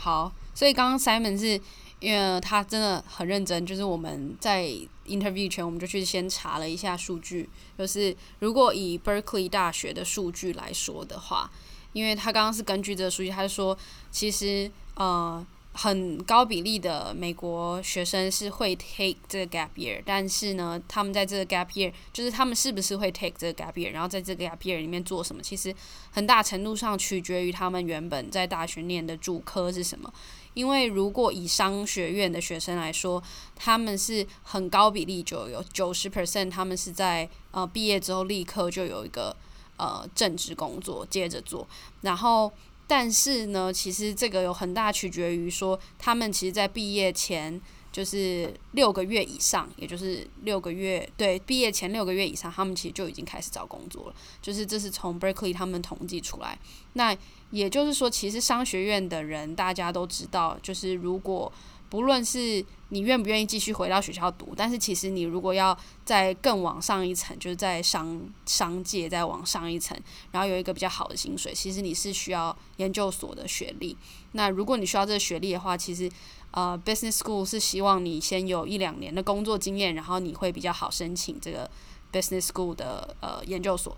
[0.00, 1.60] 好，所以刚刚 Simon 是
[2.00, 4.68] 因为他真的很认真，就是我们在
[5.06, 11.50] interview 前我们就去先查了一下数据，就是如果以 Berkeley 大学的数据来说的话，
[11.92, 13.76] 因为他刚刚是根据这个数据，他就说
[14.10, 15.46] 其实呃。
[15.72, 25.72] 很高比例的美国学生是会 take 这个 gap year，但是呢，他们在这个 gap year，就是他们是不是会 take 这个 gap year，然后在这个 gap year 里面做什么，其实
[26.10, 30.12] 很大程度上取决于他们原本在大学念的主科是什么。
[30.54, 33.22] 因为如果以商学院的学生来说，
[33.54, 39.36] 他们是很高比例就有九十 percent，他们是在呃毕业之后立刻就有一个
[39.76, 41.66] 呃正职工作接着做，
[42.02, 42.52] 然后。
[42.92, 47.60] 但是呢，其实这个有很大取决于说，他们其实，在毕业前
[47.92, 54.14] 就是六个月以上，也就是六个月，对，毕业前六个月以上，他们其实就已经开始找工作了。
[54.40, 56.58] 就是这是从 Berkeley 他们统计出来。
[56.94, 57.16] 那
[57.50, 61.52] 也就是说，其实商学院的人大家都知道，就是如果。
[61.90, 70.00] 不论是你愿不愿意继续回到学校读，但是其实你如果要再更往上一层，就是在商商界再往上一层，
[70.30, 73.96] 然后有一个比较好的薪水，其实你是需要研究所的学历。
[74.34, 76.08] 那如果你需要这个学历的话，其实
[76.52, 81.70] 呃，business school 是希望你先有一两年的工作经验，然后你会比较好申请这个
[82.12, 83.96] business school 的呃研究所。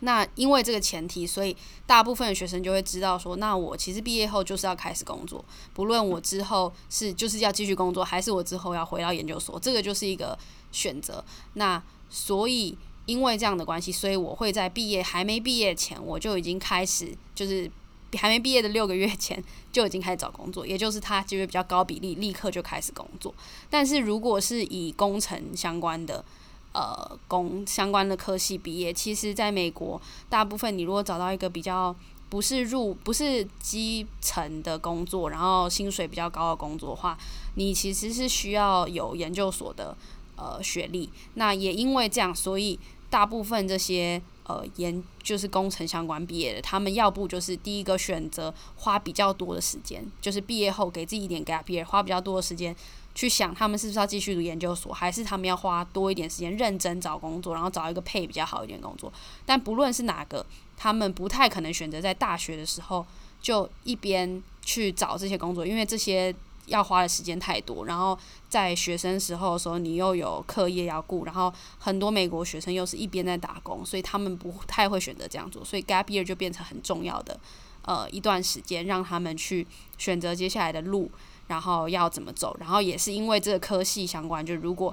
[0.00, 10.38] 那因为这个前提，所以大部分的学生就会知道说，那我其实毕业后就是要开始工作，不论我之后是就是要继续工作，还是我之后要回到研究所，这个就是一个
[10.70, 11.24] 选择。
[11.54, 17.70] 那所以因为这样的关系，所以我会在毕业还没毕业前，我就已经开始，就是
[18.18, 19.42] 还没毕业的六个月前
[19.72, 23.34] 就已经开始找工作， 也就是他就会比较高比例立刻就开始工作。
[23.68, 26.24] 但是如果是以工程相关的，
[26.72, 31.94] 呃，工相关的科系毕业，其实在美国，大部分你如果找到一个比较
[32.28, 37.16] 不是入不是基层的工作，然后薪水比较高的工作的话，
[37.54, 39.96] 你其实是需要有研究所的
[40.36, 41.08] 呃学历。
[41.34, 52.74] 那也因为这样，所以大部分这些呃研就是工程相关毕业的，他们要不就是第一个选择花比较多的时间，就是毕业后给自己一点 gap year，花比较多的时间。
[53.14, 59.10] 去想他们是不是要继续读研究所，还是他们要花多一点时间认真找工作，然后找一个配比较好一点工作。
[59.46, 60.44] 但不论是哪个，
[60.76, 63.06] 他们不太可能选择在大学的时候
[63.40, 66.34] 就一边去找这些工作，因为这些
[66.66, 67.86] 要花的时间太多。
[67.86, 68.16] 然后
[68.48, 75.64] 在学生时候的时候，你又有课业要顾，然后很多美国学生又是一边在打工，所以他们不太会选择这样做。
[75.64, 77.40] 所以 gap year 就变成很重要的
[77.82, 79.66] 呃一段时间，让他们去
[79.98, 81.10] 选择接下来的路。
[81.48, 82.56] 然后要怎么走？
[82.58, 84.92] 然后也是因为这个科系相关，就如果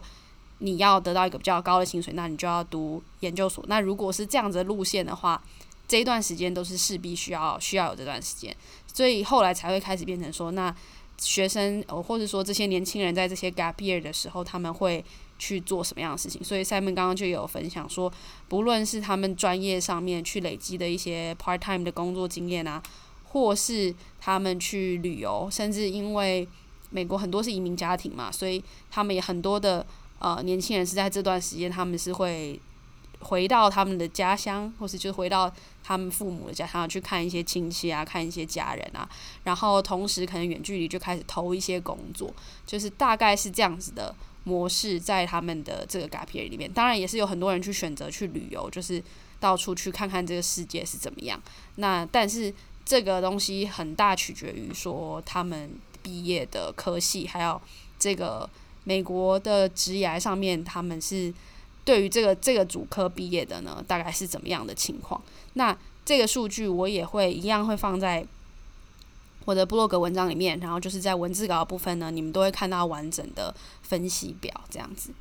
[0.59, 3.65] 你要得到一个比较高的薪水，那你就要读研究所。
[3.67, 5.41] 那如果是这样子的路线的话，
[5.88, 8.56] 这一段时间都是势必需要需要有这段时间，
[8.93, 10.71] 所以后来才会开始变成说，那
[11.24, 15.04] 学生，或者说这些年轻人在这些 gap year 的时候，他们会
[15.40, 16.44] 去做什么样的事情？
[16.44, 18.12] 所以 Simon 刚刚就有分享说，
[18.48, 22.82] 不论是他们专业上面去累积的一些 part time 的工作经验啊，
[23.24, 26.48] 或是他们去旅游，甚至因为
[26.90, 29.86] 美国很多是移民家庭嘛，所以他们也很多的
[30.19, 32.60] 呃年轻人是在这段时间，他们是会
[33.24, 35.52] 回到他们的家乡，或是就回到
[35.84, 39.08] 他们父母的家乡去看一些亲戚啊，看一些家人啊，
[39.44, 42.34] 然后同时可能远距离就开始投一些工作，
[42.65, 44.13] 就是大概是这样子的。
[44.46, 49.02] 模式在他们的这个 gap year 里面，当然也是有很多人去选择去旅游，就是
[49.40, 51.42] 到处去看看这个世界是怎么样。
[51.76, 52.54] 那但是
[52.84, 55.71] 这个东西很大取决于说他们
[56.02, 57.62] 毕业的科系，还有
[57.98, 58.50] 这个
[58.84, 61.34] 美国的职涯上面，他们是
[61.86, 65.21] 对于这个这个主科毕业的呢，大概是怎么样的情况？
[65.54, 68.25] 那这个数据我也会一样会放在。
[69.46, 75.12] 我的部落格文章里面，然后就是在文字稿的部分呢，你们都会看到完整的分析表这样子。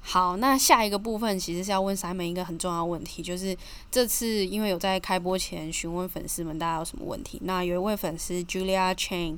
[0.00, 3.54] 好，那下一个部分其实是要问 Simon 一个很重要的问题，就是
[3.90, 9.36] 这次因为有在开播前询问粉丝们大家有什么问题，那有一位粉丝 Julia Chain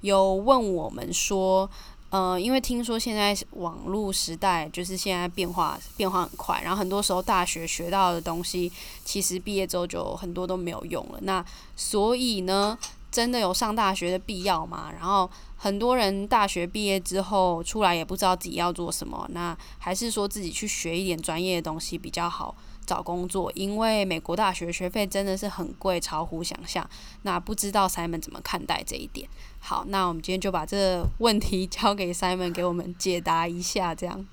[0.00, 1.70] 有问我们说。
[2.10, 8.70] 呃，因为听说现在网络时代就是现在变化变化很快，然后很多时候大学学到的东西，
[9.04, 11.18] 其实毕业之后就很多都没有用了。
[11.22, 11.44] 那
[11.74, 12.78] 所以呢，
[13.10, 14.90] 真的有上大学的必要吗？
[14.92, 22.54] 然后很多人大学毕业之后出来也不知道自己要做什么，那还是说自己去学一点专业的东西比较好
[22.85, 23.51] 找工作？
[23.53, 26.87] 因为美国大学学费真的是很贵，超乎想象。
[27.21, 29.29] 那不知道 Simon 怎么看待这一点？
[29.59, 33.95] 好，那我们今天就把这个问题交给 Simon，给我们解答一下。
[33.95, 34.25] 这样。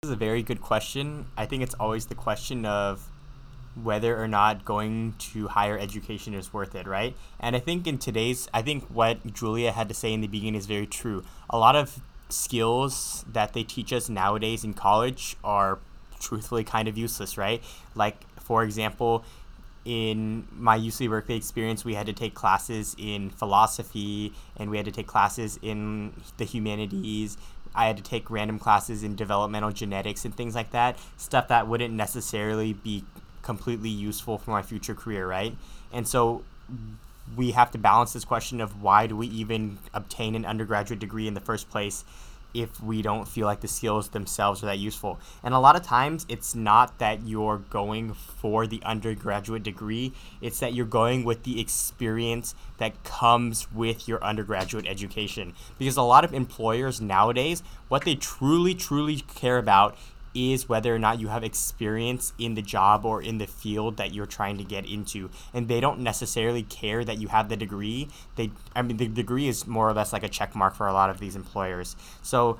[0.00, 1.26] This is a very good question.
[1.36, 3.02] I think it's always the question of
[3.76, 7.14] whether or not going to higher education is worth it, right?
[7.38, 10.56] And I think in today's, I think what Julia had to say in the beginning
[10.56, 11.22] is very true.
[11.48, 15.78] A lot of skills that they teach us nowadays in college are
[16.19, 17.61] truthfully kind of useless, right?
[17.95, 19.23] Like, for example,
[19.85, 24.85] in my UC Berkeley experience, we had to take classes in philosophy and we had
[24.85, 27.37] to take classes in the humanities.
[27.73, 30.97] I had to take random classes in developmental genetics and things like that.
[31.15, 33.05] Stuff that wouldn't necessarily be
[33.43, 35.55] completely useful for my future career, right?
[35.93, 36.43] And so
[37.35, 41.27] we have to balance this question of why do we even obtain an undergraduate degree
[41.27, 42.03] in the first place
[42.57, 45.19] if we don't feel like the skills themselves are that useful.
[45.43, 50.59] And a lot of times it's not that you're going for the undergraduate degree, it's
[50.59, 55.53] that you're going with the experience that comes with your undergraduate education.
[55.77, 59.95] Because a lot of employers nowadays, what they truly, truly care about
[60.33, 64.13] is whether or not you have experience in the job or in the field that
[64.13, 65.29] you're trying to get into.
[65.53, 68.07] And they don't necessarily care that you have the degree.
[68.35, 70.93] They I mean the degree is more or less like a check mark for a
[70.93, 71.95] lot of these employers.
[72.21, 72.59] So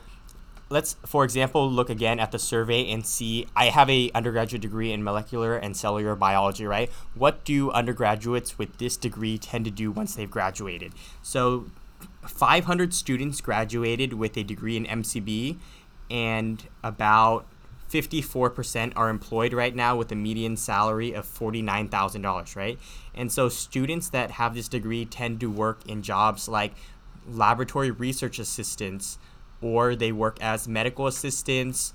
[0.70, 4.92] let's for example look again at the survey and see I have a undergraduate degree
[4.92, 6.90] in molecular and cellular biology, right?
[7.14, 10.94] What do undergraduates with this degree tend to do once they've graduated?
[11.22, 11.68] So
[12.22, 15.58] 500 students graduated with a degree in MCB
[16.10, 17.46] and about
[17.90, 22.78] 54% are employed right now with a median salary of $49,000, right?
[23.16, 26.74] And so students that have this degree tend to work in jobs like
[27.28, 29.18] laboratory research assistants,
[29.62, 31.94] or they work as medical assistants,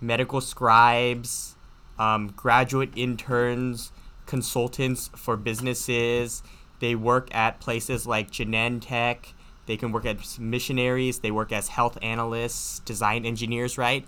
[0.00, 1.56] medical scribes,
[1.98, 3.92] um, graduate interns,
[4.26, 6.42] consultants for businesses.
[6.80, 9.32] They work at places like Genentech.
[9.66, 11.20] They can work as missionaries.
[11.20, 14.06] They work as health analysts, design engineers, right?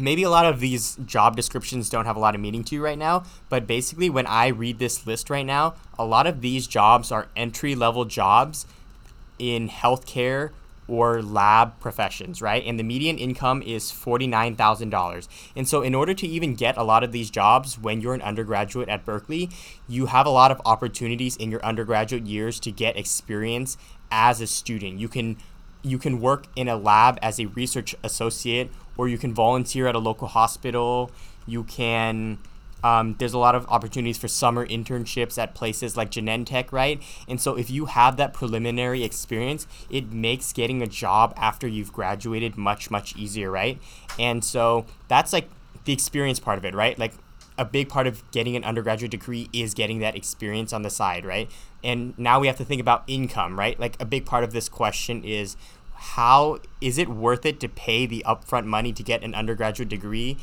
[0.00, 2.84] Maybe a lot of these job descriptions don't have a lot of meaning to you
[2.84, 6.66] right now, but basically, when I read this list right now, a lot of these
[6.66, 8.66] jobs are entry level jobs
[9.38, 10.50] in healthcare
[10.90, 12.64] or lab professions, right?
[12.66, 15.28] And the median income is $49,000.
[15.54, 18.22] And so, in order to even get a lot of these jobs when you're an
[18.22, 19.50] undergraduate at Berkeley,
[19.88, 23.76] you have a lot of opportunities in your undergraduate years to get experience
[24.10, 24.98] as a student.
[24.98, 25.36] You can
[25.82, 28.70] you can work in a lab as a research associate
[29.00, 31.10] or you can volunteer at a local hospital.
[31.46, 32.36] You can
[32.84, 37.02] um, there's a lot of opportunities for summer internships at places like Genentech, right?
[37.26, 41.94] And so if you have that preliminary experience, it makes getting a job after you've
[41.94, 43.80] graduated much, much easier, right?
[44.18, 45.48] And so that's like
[45.84, 46.98] the experience part of it, right?
[46.98, 47.14] Like
[47.56, 51.24] a big part of getting an undergraduate degree is getting that experience on the side,
[51.24, 51.50] right?
[51.82, 53.80] And now we have to think about income, right?
[53.80, 55.56] Like a big part of this question is
[56.02, 60.38] how is it worth it to pay the upfront money to get an undergraduate degree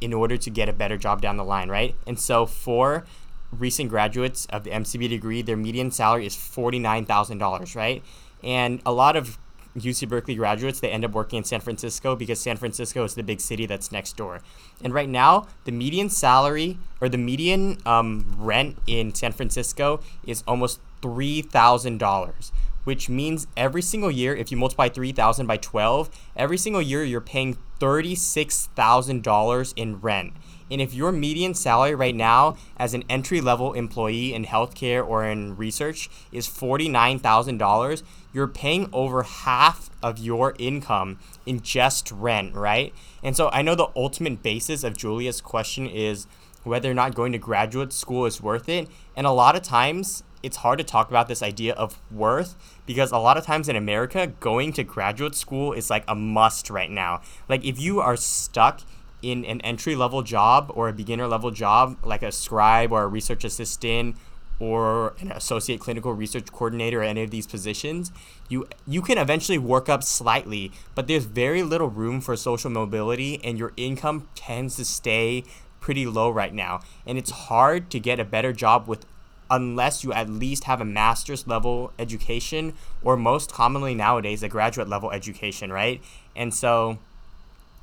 [0.00, 1.94] in order to get a better job down the line, right?
[2.06, 3.06] And so for
[3.50, 8.02] recent graduates of the MCB degree, their median salary is $49,000, right?
[8.42, 9.38] And a lot of
[9.74, 13.22] UC Berkeley graduates, they end up working in San Francisco because San Francisco is the
[13.22, 14.40] big city that's next door.
[14.82, 20.44] And right now, the median salary or the median um, rent in San Francisco is
[20.46, 22.52] almost $3,000,
[22.84, 27.20] which means every single year, if you multiply 3,000 by 12, every single year you're
[27.20, 30.32] paying $36,000 in rent.
[30.70, 35.24] And if your median salary right now as an entry level employee in healthcare or
[35.24, 38.02] in research is $49,000,
[38.32, 42.94] you're paying over half of your income in just rent, right?
[43.22, 46.28] And so I know the ultimate basis of Julia's question is
[46.62, 48.88] whether or not going to graduate school is worth it.
[49.16, 53.12] And a lot of times, it's hard to talk about this idea of worth because
[53.12, 56.90] a lot of times in America, going to graduate school is like a must right
[56.90, 57.20] now.
[57.48, 58.80] Like, if you are stuck
[59.22, 63.06] in an entry level job or a beginner level job, like a scribe or a
[63.06, 64.16] research assistant
[64.58, 68.12] or an associate clinical research coordinator or any of these positions,
[68.48, 73.42] you you can eventually work up slightly, but there's very little room for social mobility
[73.42, 75.44] and your income tends to stay
[75.80, 76.80] pretty low right now.
[77.06, 79.06] And it's hard to get a better job with
[79.50, 84.88] unless you at least have a master's level education or most commonly nowadays a graduate
[84.88, 86.02] level education, right?
[86.36, 86.98] And so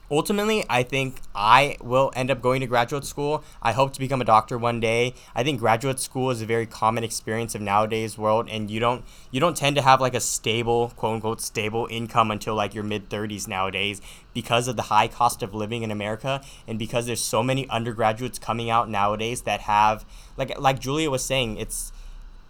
[0.10, 3.44] ultimately, I think I will end up going to graduate school.
[3.62, 5.14] I hope to become a doctor one day.
[5.36, 9.04] I think graduate school is a very common experience of nowadays world, and you don't
[9.32, 12.84] you don't tend to have like a stable quote unquote stable income until like your
[12.84, 14.02] mid 30s nowadays
[14.34, 18.38] because of the high cost of living in America and because there's so many undergraduates
[18.38, 20.06] coming out nowadays that have
[20.38, 21.92] like like Julia was saying, it's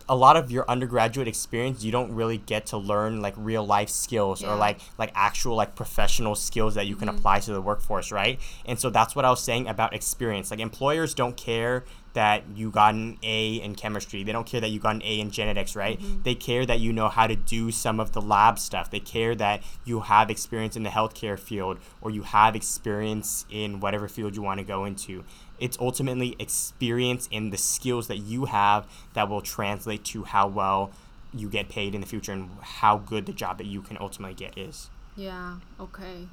[0.10, 3.90] a lot of your undergraduate experience you don't really get to learn like real life
[3.90, 4.52] skills yeah.
[4.52, 7.18] or like like actual like professional skills that you can mm-hmm.
[7.18, 10.60] apply to the workforce right and so that's what i was saying about experience like
[10.60, 11.84] employers don't care
[12.14, 15.20] that you got an a in chemistry they don't care that you got an a
[15.20, 16.22] in genetics right mm-hmm.
[16.24, 19.36] they care that you know how to do some of the lab stuff they care
[19.36, 24.36] that you have experience in the healthcare field or you have experience in whatever field
[24.36, 25.24] you want to go into
[25.59, 30.91] it's ultimately experience and the skills that you have that will translate to how well
[31.33, 32.49] you get paid in the future and
[32.81, 34.89] how good the job that you can ultimately get is.
[35.17, 36.29] Yeah, OK.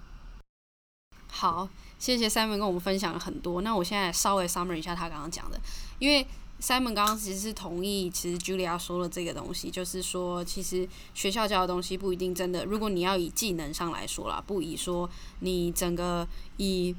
[1.32, 1.70] 好，
[2.00, 3.62] 谢谢 Simon 跟我们分享了很多。
[3.62, 5.60] 那我现在稍微 summary 一下他刚刚讲的，
[6.00, 6.26] 因为
[6.60, 12.66] Simon 刚刚其实是同意，其实 Julia 说了这个东西，就是说，其实学校教的东西不一定真的。
[12.66, 15.10] 如果你要以技能上来说啦，不以说
[15.40, 16.28] 你整个
[16.58, 16.96] 以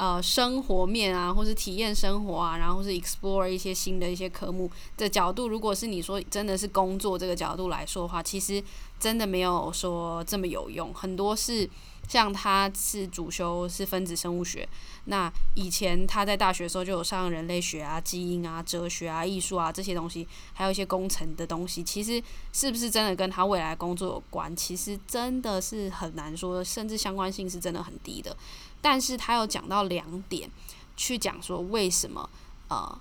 [0.00, 8.64] 呃，生活面啊，或是体验生活啊，然后是 explore 一些新的一些科目的角度，如果是你说真的是工作这个角度来说的话，其实
[8.98, 10.90] 真的没有说这么有用。
[10.94, 11.68] 很多是
[12.08, 14.66] 像他是主修是分子生物学，
[15.04, 22.22] 那以前他在大学的时候就有上人类学啊、基因啊、哲学啊、艺术啊这些东西，还有一些工程的东西，其实
[22.54, 24.56] 是不是真的跟他未来工作有关？
[24.56, 28.34] 其实真的是很难说，甚至相关性是真的很低的。
[28.82, 30.50] 但是他有讲到两点，
[30.96, 32.28] 去讲说为什么
[32.68, 32.98] 呃，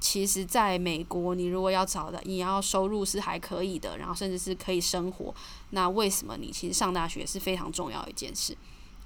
[0.00, 5.34] 其实在美国，你如果要找的，你要收入是还可以的，然后甚至是可以生活，
[5.70, 8.56] 那为什么你其实上大学是非常重要一件事？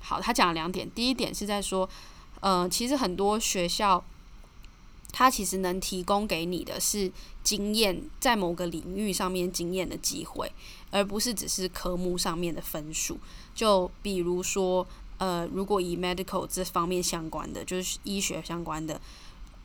[0.00, 1.88] 好，他讲了两点，第一点是在说，
[2.40, 4.02] 呃，其实很多学校，
[5.12, 7.10] 它其实能提供给你的是
[7.42, 10.52] 经验，在某个领域上面经验的机会，
[10.90, 13.18] 而不是只是科目上面的分数。
[13.54, 14.86] 就比如说。
[15.24, 19.00] 呃，如果以 medical 这方面相关的，就是医学相关的，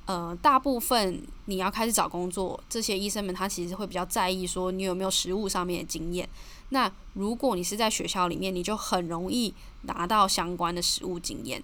[0.05, 6.29] 呃，大部分你要开始找工作，这些医生们他其实会比较在意说你有没有实务上面的经验。
[6.69, 11.61] 那如果你是在学校里面，你就很容易拿到相关的实务经验。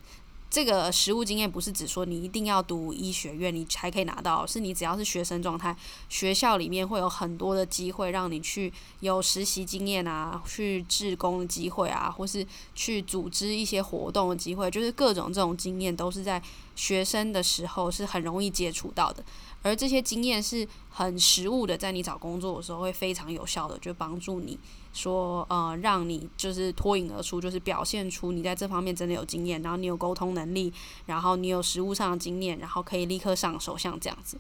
[0.56, 5.76] 这个实务经验不是指说你一定要读医学院你才可以拿到，是你只要是学生状态，
[6.08, 16.42] 学校里面会有很多的机会让你去有实习经验啊，去志工的机会啊，或是去组织一些活动的机会，就是各种这种经验都是在
[16.74, 19.22] 学生的时候是很容易接触到的，
[19.62, 24.58] 而这些经验是很实务的，在你找工作的时候会非常有效的，就帮助你。
[24.96, 30.72] 说呃，让你就是脱颖而出，就是表现出你在这方面真的有经验，然后你有沟通能力，
[31.06, 34.40] 然后你有实务上的经验，然后可以立刻上手，像这样子。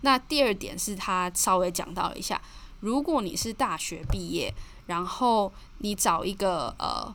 [0.00, 2.40] 那第二点是他稍微讲到一下，
[2.80, 4.52] 如果你是大学毕业，
[4.86, 7.14] 然后你找一个呃，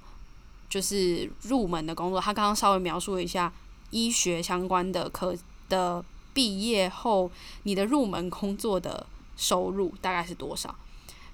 [0.70, 3.52] 就是入门的工作，他刚刚稍微描述了一下
[3.90, 5.36] 医学相关的科
[5.68, 7.32] 的毕业后，
[7.64, 10.76] 你的入门工作的收入大概是多少？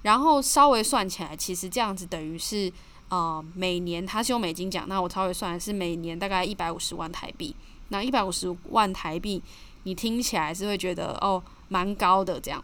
[0.04, 2.70] 然后稍微算起来，其实这样子等于是，
[3.08, 7.56] 呃，每年他是用美金讲，那我稍微算是每年大概一百五十万台币。
[7.88, 9.42] 那一百五十万台币，
[9.84, 12.62] 你听起来是会觉得哦，蛮高的这样。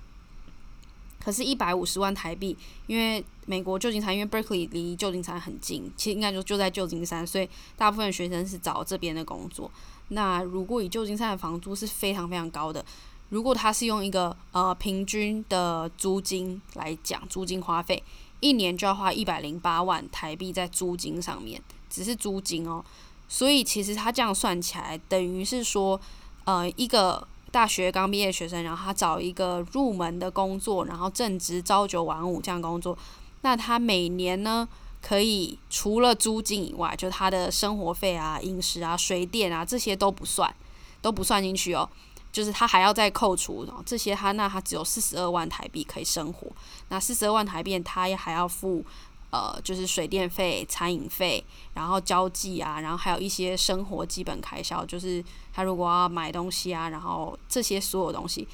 [1.23, 9.71] 可是，一百五十万台币，因为美国旧金山，因为 Berkeley 离旧金山很近，其实应该就就在旧金山，所以大部分学生是找这边的工作。
[10.09, 12.85] 那如果以旧金山的房租是非常非常高的，
[13.31, 18.01] 如果他是用一个呃平均的租金来讲，租金花费
[18.39, 22.85] 一年就要花一百零八万台币在租金上面，只是租金哦。
[23.27, 26.01] 所以其实他这样算起来，等于是说，
[26.45, 27.27] 呃，一个。
[27.53, 32.97] 大学刚毕业学生，然后他找一个入门的工作，然后正职朝九晚五这样工作，
[33.41, 34.69] 那他每年呢，
[35.03, 40.55] 可以除了租金以外，就他的生活费啊、饮食啊、水电啊这些都不算，
[41.03, 41.91] 都不算进去哦，
[42.33, 46.47] 就是他还要再扣除这些，他那他只有四十二万台币可以生活，
[46.89, 48.85] 那四十二万台币他也还要付。
[49.33, 58.49] 呃，就是水电费、餐饮费，然后交际啊，然后还有一些生活基本开销，就是他如果要买东西啊，然后这些所有东西，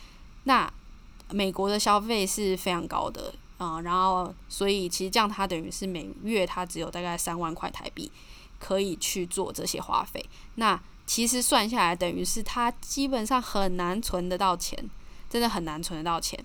[0.44, 0.70] 那
[1.30, 8.12] 美国的消费是非常高的啊，然后所以其实这样他等于是每月他只有大概三万块台币
[8.58, 10.22] 可以去做这些花费，
[10.56, 14.90] 那其实算下来等于是他基本上很难存得到钱，
[15.30, 16.38] 真的很难存得到钱，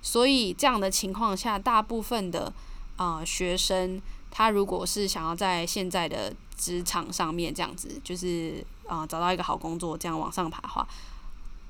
[0.00, 2.52] 所以这样的情况下，大部分的。
[2.98, 4.00] 啊、学生
[4.30, 10.88] 他如果是想要在现在的职场上面这样子，就是啊、找到一个好工作，这样往上爬的话，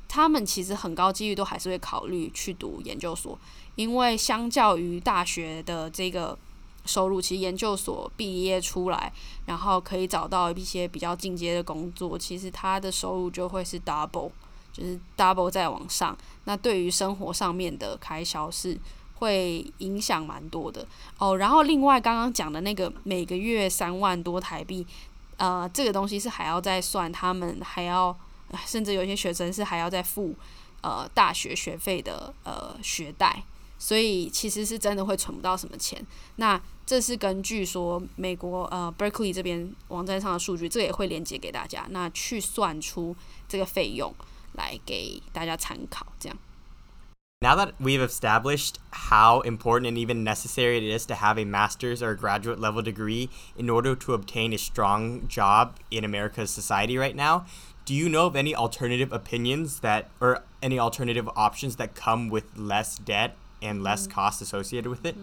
[0.07, 3.37] 他们其实很高几率都还是会考虑去读研究所，
[3.74, 6.39] 因为相较于大学的这个
[6.87, 9.12] 收入，其实研究所毕业出来，
[9.47, 14.30] 然后可以找到一些比较进阶的工作，其实他的收入就会是 double，
[14.72, 16.16] 就是 double 再往上。
[16.45, 18.78] 那对于生活上面的开销是。
[19.18, 24.87] 会影响蛮多的哦，然后另外刚刚讲的那个每个月三万多台币，
[25.39, 28.14] 呃，这个东西是还要再算，他们还要，
[28.66, 30.34] 甚至有些学生是还要再付
[30.82, 33.43] 呃大学学费的呃学贷，
[33.78, 36.06] 所以其实是真的会存不到什么钱。
[36.36, 43.16] 那这是根据说美国呃 Berkeley 这边网站上的数据，这个也会连接给大家，那去算出
[43.47, 44.14] 这个费用
[44.54, 46.38] 来给大家参考，这样。
[47.43, 52.12] Now that we've established how important and even necessary it is to have a master's or
[52.12, 57.16] a graduate level degree in order to obtain a strong job in America's society right
[57.16, 57.45] now,
[57.84, 62.43] do you know of any alternative opinions that, or any alternative options that come with
[62.56, 65.15] less debt and less cost associated with it?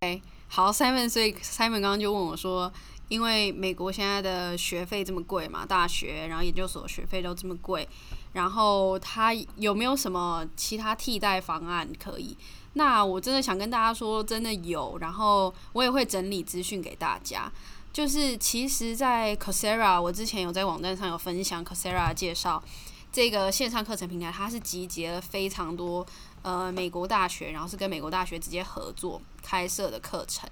[0.00, 0.20] Okay.
[0.48, 2.72] 好，Simon，所以 Simon 刚刚就问我说，
[3.08, 7.88] 因为美国现在的学费这么贵嘛，大学然后研究所学费都这么贵。
[8.34, 12.36] 然后他有没有什么其他替代方案可以？
[12.74, 14.98] 那我真的想跟大家说，真的有。
[14.98, 17.50] 然后我也会整理资讯给大家。
[17.90, 22.62] 就是其实，在 Coursera，我之前有在网站上有分享 Coursera 介绍
[23.10, 26.06] 这个线上课程平台，它是集结了非常多
[26.48, 30.48] 呃美国大学，然后是跟美国大学直接合作开设的课程。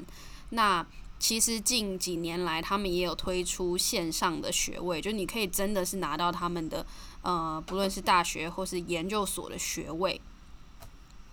[0.51, 0.87] 那
[1.19, 6.85] 其实近几年来，他们也有推出线上的学位，就你可以真的是拿到他们的
[7.23, 10.21] 呃，不论是大学或是研究所的学位。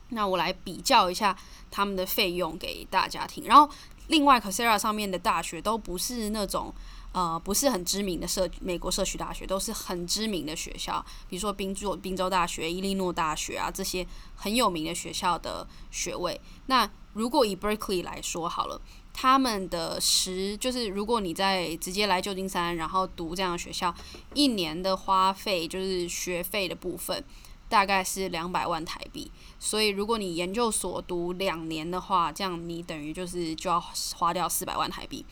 [0.09, 1.35] 那我来比较一下
[1.69, 3.43] 他们的费用给大家听。
[3.43, 3.69] 然后，
[4.07, 6.73] 另外 Coursera 上面的大学都不是那种
[7.13, 14.05] 呃不是很知名的社美国社区大学，都是很知名的学校，比如说宾州宾州大学、伊利诺大学啊这些
[14.35, 16.41] 很有名的学校的学位。
[16.65, 18.81] 那如果以 Berkeley 来说好了。
[19.15, 23.93] 他们的十就是，如果你在直接来旧金山，然后读这样的学校，
[24.33, 27.23] 一年的花费就是学费的部分，
[27.69, 29.31] 大概是两百万台币。
[29.59, 33.79] 所以，如果你研究所读两年的话，这样你等于就是就要
[34.15, 35.23] 花掉四百万台币。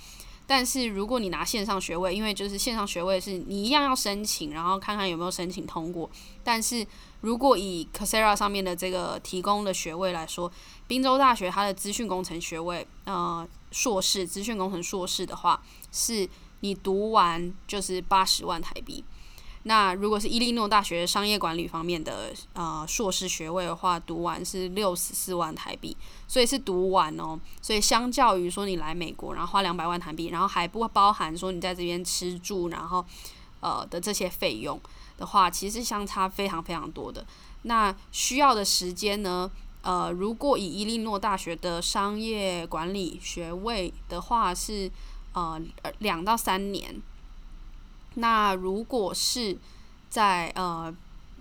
[0.53, 6.11] 但是，如果你拿线上学位，因为就是线上学位是你一样要申请，然后看看有没有申请通过。
[6.43, 6.85] 但是
[7.21, 10.51] 如果以 c a s e r a 上面的这个提供的学位来说，
[10.87, 13.47] 宾州大学它的资讯工程学位，呃。
[13.73, 16.27] 硕士资讯工程硕士的话，是
[16.59, 19.01] 你读完就是八十万台币。
[19.63, 25.95] 那如果是伊利诺大学商业管理方面的呃硕士学位的话，读完是六十四万台币。
[26.27, 27.39] 所以是读完哦。
[27.61, 33.05] 所以相较于说你来美国，然后花两百万台币，然后还不包含说你在这边吃住，然后
[33.59, 34.79] 呃的这些费用
[35.17, 37.25] 的话，其实相差非常非常多的。
[37.63, 39.51] 那需要的时间呢？
[39.83, 44.91] 呃，如果以伊利诺大学的商业管理学位的话是
[45.33, 45.59] 呃
[45.97, 47.01] 两到三年，
[48.15, 49.57] 那如果是
[50.09, 50.93] 在呃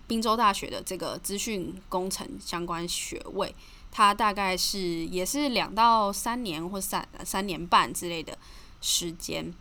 [0.07, 3.55] 宾州大学的这个资讯工程相关学位，
[3.91, 8.37] 它大概是也是两到三年或三三年半之类的
[8.81, 9.53] 时间。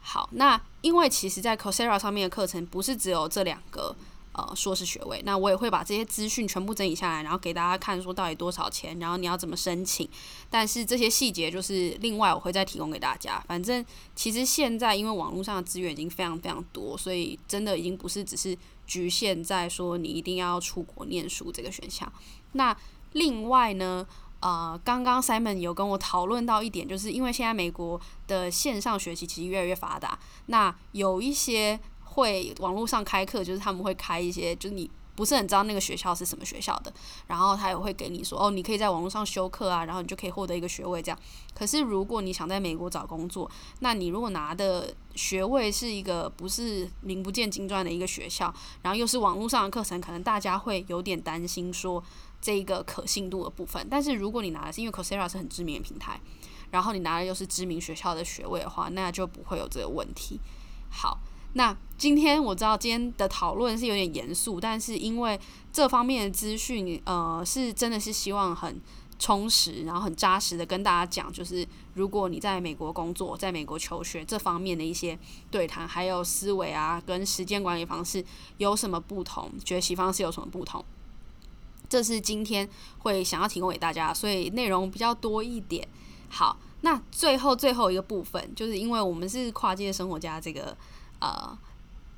[0.00, 3.94] 好，那因为其实在 Coursera 上面的课程不是只有这两个。
[4.36, 5.20] 呃硕士学位。
[5.24, 10.08] 那我也会把这些资讯全部整理下来，然后给大家看，说到底多少钱，然后你要怎么申请。
[10.50, 13.42] 但是这些细节就是另外我会再提供给大家。
[13.48, 13.84] 反正
[14.14, 18.56] 其实现在因为网络上的资源已经非常非常多，所以真的已经不是只是
[18.86, 22.12] 局限在说你一定要出国念书这个选项。
[22.52, 22.76] 那
[23.12, 24.06] 另外呢，
[24.40, 31.80] 呃，刚刚 Simon 有跟我讨论到一点，就是因为现在美国的线上学习其实越来越发达，那有一些
[32.16, 36.92] 会网络上开课，就是他们会开一些，就是你不是很知道那个学校是什么学校的，
[37.26, 41.18] 然后他也会给你说，哦，你可以在网络上修课啊，然后你就可以获得一个学位这样。
[41.54, 43.50] 可是如果你想在美国找工作，
[43.80, 48.52] 那你如果拿的学位是一个不是名不见经传的一个学校，
[48.82, 52.02] 然后又是网络上的课程，可能大家会有点担心说。
[52.38, 56.20] 这个可信度的部分，但是如果你拿的是因为 Coursera 是很知名的平台，
[56.70, 60.38] 然后你拿的又是知名学校的学位的话，那就不会有这个问题。
[60.88, 61.18] 好，
[61.54, 65.40] 那今天我知道今天的讨论是有点严肃，但是因为
[65.72, 68.80] 这方面的资讯，呃，是真的是希望很
[69.18, 75.18] 充实，然后很扎实的跟大家讲，就是如果你在美国工作，在美国求学这方面的一些
[75.50, 78.22] 对谈，还有思维啊，跟时间管理方式
[78.58, 80.84] 有什么不同，学习方式有什么不同。
[81.88, 82.68] 这是今天
[82.98, 85.88] 会想要提供给大家，所以内容比较多一点。
[86.28, 90.76] 好，那最后最后一个部分，就是因为我们是跨界生活家这个
[91.20, 91.56] 呃，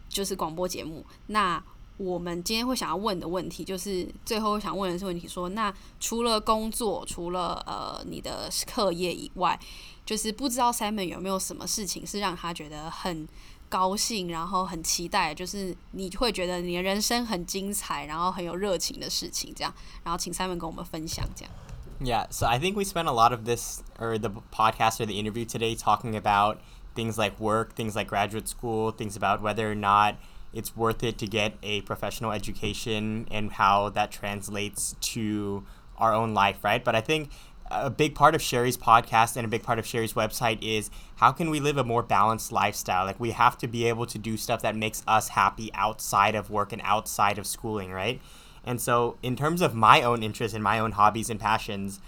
[0.08, 1.04] 就是广播节目。
[1.26, 1.62] 那
[1.96, 9.58] 我们今天会想要问的问题，就是最后想问的是问题说，那除了工作，除了呃你的课业以外，
[10.06, 13.28] 就是不知道 Simon 有没有什么事情是让他觉得很。
[13.70, 19.70] 高兴，然后很期待，就是你会觉得你的人生很精彩，然后很有热情的事情，这样，
[20.02, 21.52] 然后请 Simon 跟我们分享这样。
[22.00, 25.44] Yeah, so I think we spent a lot of this or the podcast or the interview
[25.44, 26.60] today talking about
[26.98, 30.18] things like work, things like graduate school, things about whether or not
[30.52, 35.64] it's worth it to get a professional education and how that translates to
[35.96, 36.84] our own life, right?
[36.84, 37.30] But I think
[37.70, 41.30] a big part of Sherry's podcast and a big part of Sherry's website is how
[41.30, 43.06] can we live a more balanced lifestyle?
[43.06, 46.50] Like we have to be able to do stuff that makes us happy outside of
[46.50, 48.20] work and outside of schooling, right?
[48.64, 52.00] And so, in terms of my own interests and my own hobbies and passions,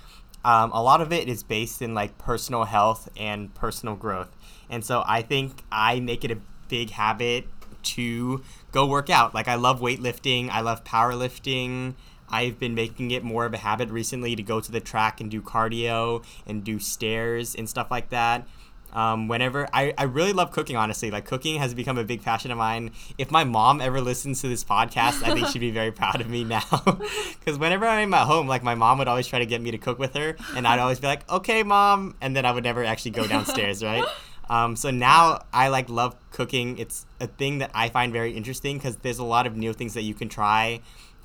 [0.45, 4.35] um, a lot of it is based in like personal health and personal growth.
[4.71, 7.47] And so, I think I make it a big habit
[7.83, 8.43] to
[8.73, 9.35] go work out.
[9.35, 11.95] Like, I love weightlifting, I love powerlifting.
[12.33, 15.31] I've been making it more of a habit recently to go to the track and
[15.31, 18.47] do cardio and do stairs and stuff like that.
[18.93, 21.11] Um, whenever I, I really love cooking, honestly.
[21.11, 22.91] Like cooking has become a big passion of mine.
[23.19, 26.29] If my mom ever listens to this podcast, I think she'd be very proud of
[26.29, 26.63] me now.
[27.39, 29.79] Because whenever I'm at home, like my mom would always try to get me to
[29.79, 32.85] cook with her, and I'd always be like, "Okay, mom," and then I would never
[32.85, 34.05] actually go downstairs, right?
[34.51, 36.77] Um, so now I like love cooking.
[36.77, 39.95] It's a thing that I find very interesting because there's a lot of new things
[39.95, 40.81] that you can try.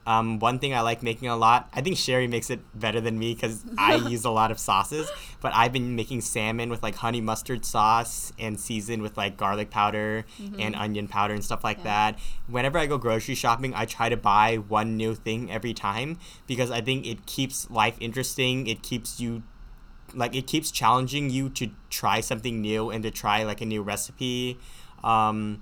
[0.07, 3.17] Um, one thing I like making a lot, I think Sherry makes it better than
[3.17, 5.09] me because I use a lot of sauces.
[5.41, 9.71] But I've been making salmon with like honey mustard sauce and seasoned with like garlic
[9.71, 10.61] powder mm-hmm.
[10.61, 11.83] and onion powder and stuff like yeah.
[12.11, 12.19] that.
[12.47, 16.69] Whenever I go grocery shopping, I try to buy one new thing every time because
[16.69, 18.67] I think it keeps life interesting.
[18.67, 19.41] It keeps you
[20.15, 23.81] like it keeps challenging you to try something new and to try like a new
[23.81, 24.57] recipe.
[25.03, 25.61] Um,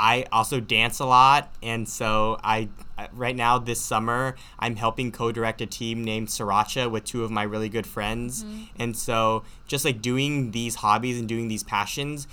[0.00, 2.70] I also dance a lot, and so I
[3.12, 7.44] right now this summer I'm helping co-direct a team named Sriracha with two of my
[7.44, 8.64] really good friends, mm-hmm.
[8.78, 12.26] and so just like doing these hobbies and doing these passions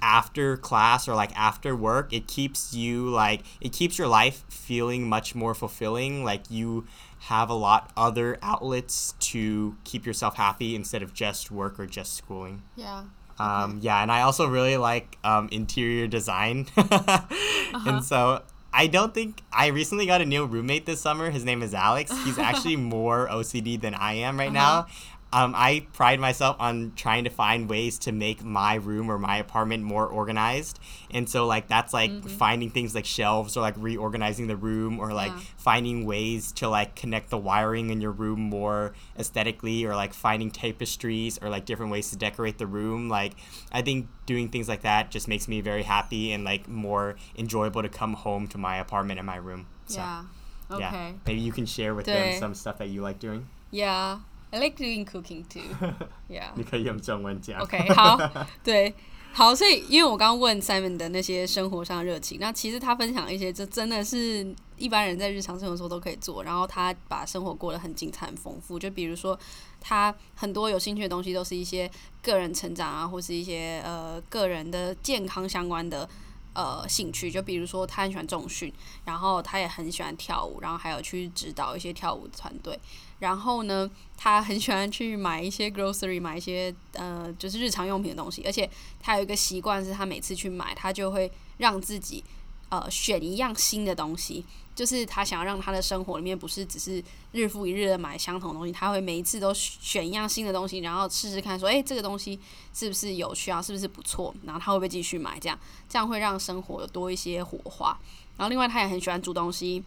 [0.00, 5.08] after class or like after work, it keeps you like it keeps your life feeling
[5.08, 6.24] much more fulfilling.
[6.24, 6.86] Like you
[7.20, 12.14] have a lot other outlets to keep yourself happy instead of just work or just
[12.14, 12.62] schooling.
[12.76, 13.04] Yeah.
[13.38, 13.86] Um, okay.
[13.86, 16.66] Yeah, and I also really like um, interior design.
[16.76, 17.80] uh-huh.
[17.86, 18.42] And so
[18.72, 21.30] I don't think I recently got a new roommate this summer.
[21.30, 22.10] His name is Alex.
[22.24, 24.84] He's actually more OCD than I am right uh-huh.
[24.84, 24.86] now
[25.30, 29.36] um, I pride myself on trying to find ways to make my room or my
[29.36, 30.78] apartment more organized.
[31.10, 32.28] And so, like, that's like mm-hmm.
[32.28, 35.40] finding things like shelves or like reorganizing the room or like yeah.
[35.58, 40.50] finding ways to like connect the wiring in your room more aesthetically or like finding
[40.50, 43.10] tapestries or like different ways to decorate the room.
[43.10, 43.34] Like,
[43.70, 47.82] I think doing things like that just makes me very happy and like more enjoyable
[47.82, 49.66] to come home to my apartment and my room.
[49.88, 50.24] So, yeah.
[50.70, 50.80] Okay.
[50.80, 51.12] Yeah.
[51.26, 53.48] Maybe you can share with them some stuff that you like doing.
[53.70, 54.20] Yeah.
[54.50, 55.62] I like doing cooking too.
[56.28, 56.50] Yeah.
[56.56, 57.60] 你可以用中文讲。
[57.60, 58.18] OK，好，
[58.62, 58.94] 对，
[59.32, 68.78] 好，所以因为我刚刚问 Simon 的那些生活上的热情，那其实他分享一些，这真的是一般人在日常生活中都可以做，然后他把生活过得很精彩、很丰富。
[68.78, 69.38] 就比如说，
[69.80, 71.90] 他很多有兴趣的东西都是一些
[72.22, 76.06] 个人成长啊，或是一些呃个人的健康相关的
[76.52, 78.70] 呃兴趣，就比如说他很喜欢重训，
[79.06, 82.78] 然后他也很喜欢跳舞，然后还有去指导一些跳舞团队。
[83.20, 88.68] 然后呢，他很喜欢去买一些 grocery，买一些呃就是日常用品的东西，而且
[89.00, 92.22] 他有一个习惯是，他每次去买，他就会让自己
[92.68, 94.44] 呃选一样新的东西。
[94.74, 97.02] 就是他想要让他的生活里面不是只是
[97.32, 102.38] 日复一日的买相同的东西，他会每一次都选一样新的东西，然后试试看说，诶，这个东西
[102.72, 104.32] 是不是有趣啊，是不是不错？
[104.44, 105.36] 然后他会不会继续买？
[105.40, 105.58] 这样
[105.88, 107.98] 这样会让生活有多一些火花。
[108.36, 109.82] 然后另外他也很喜欢煮东西，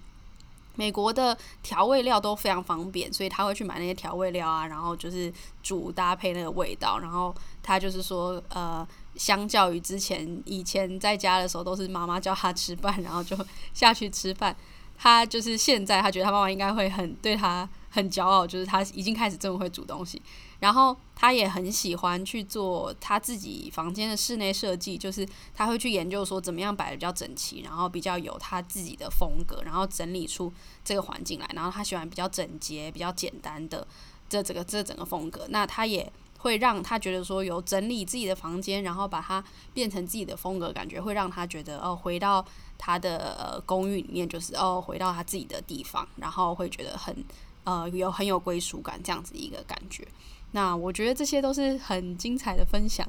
[0.76, 7.00] 美国的调味料都非常方便，所以他会去买那些调味料啊，然后就是煮搭配那个味道。
[7.00, 8.88] 然后他就是说，呃。
[9.18, 13.38] 相较于之前，以前在家的时候都是妈妈叫他吃饭，然后就
[13.74, 14.56] 下去吃饭。
[14.98, 20.22] 他就是现在，他觉得他妈妈应该会很对他很骄傲，就是他已经开始这么会煮东西。
[20.62, 30.54] 然后他也很喜欢去做他自己房间的室内设计，就是他会去研究说怎么样摆得比较整齐，然后比较有他自己的风格，然后整理出
[30.86, 31.50] 这个环境来。
[31.54, 33.86] 然后他喜欢比较整洁、比较简单的
[34.30, 35.46] 这整个这整个风格。
[35.50, 36.10] 那他也。
[36.44, 39.44] 会让他觉得说有整理自己的房间，然后把它
[39.76, 42.44] 变成自己的风格，感觉会让他觉得哦，回到
[42.80, 47.16] 他的呃公寓里面，就是哦，回到他自己的地方，然后会觉得很
[47.64, 50.08] 呃有很有归属感这样子一个感觉。
[50.52, 53.08] 那我觉得这些都是很精彩的分享，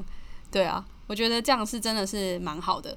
[0.51, 2.97] 对啊，我觉得这样是真的是蛮好的。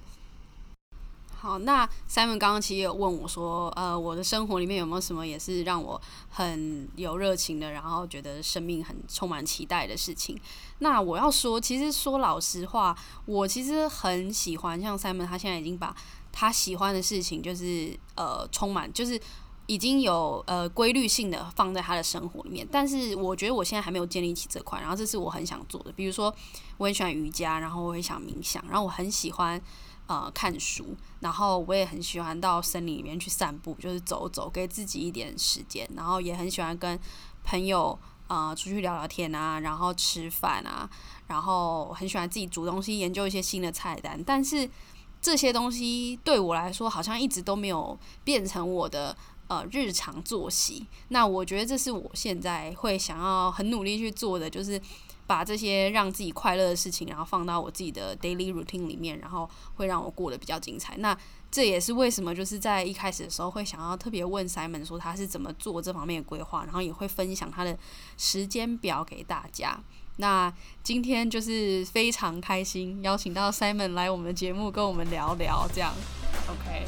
[1.37, 10.39] 好，那 Simon 刚刚其实有问我说，呃，我的生活里面有没有什么也是让我很有热情的，然后觉得生命很充满期待的事情？
[10.79, 15.95] 那我要说，其实说老实话，我其实很喜欢像 Simon，他现在已经把
[16.31, 19.19] 他喜欢的事情，就是呃，充满，就是
[19.67, 22.67] 已经有呃规律性的放在他的生活里面。
[22.71, 25.91] 但是我觉得我现在还没有建立起这块，然后这是我很想做的。
[25.91, 26.33] 比如说，
[26.77, 29.61] 我很喜欢瑜伽，然后我也想冥想，然后我很喜欢。
[30.07, 35.89] 呃，看书，然后我也很喜欢到森林里面去散步，就是走走，给自己一点时间。
[35.95, 36.99] 然后也很喜欢跟
[37.43, 37.97] 朋友
[38.27, 40.87] 呃出去聊聊天啊，然后吃饭啊，
[41.25, 44.23] 然后很喜欢自己煮东西，研究一些新的菜单。
[44.23, 44.69] 但是
[45.19, 50.85] 这些东西对我来说，好像一直都没有变成我的呃日常作息。
[51.09, 54.81] 那我觉得这是我现在会想要很努力去做的，就是。
[55.27, 60.95] 把这些让自己快乐的事情，然后放到我自己的 daily routine 里面，然后会让我过得比较精彩。
[60.97, 61.17] 那
[61.49, 67.75] 这也是为什么就是在一开始的时候会想要特别问 Simon 说他是怎么做这方面的规划，然后也会分享他的
[68.17, 69.79] 时间表给大家。
[70.17, 70.51] 那
[70.83, 75.93] 今天就是非常开心邀请到 Simon 来我们的节目跟我们聊聊这样。
[76.47, 76.85] OK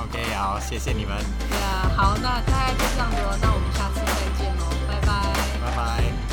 [0.00, 1.16] OK 好，谢谢你们。
[1.50, 6.27] 对啊，好，那大概就这样子了，那我们下次再见喽，拜拜，拜拜。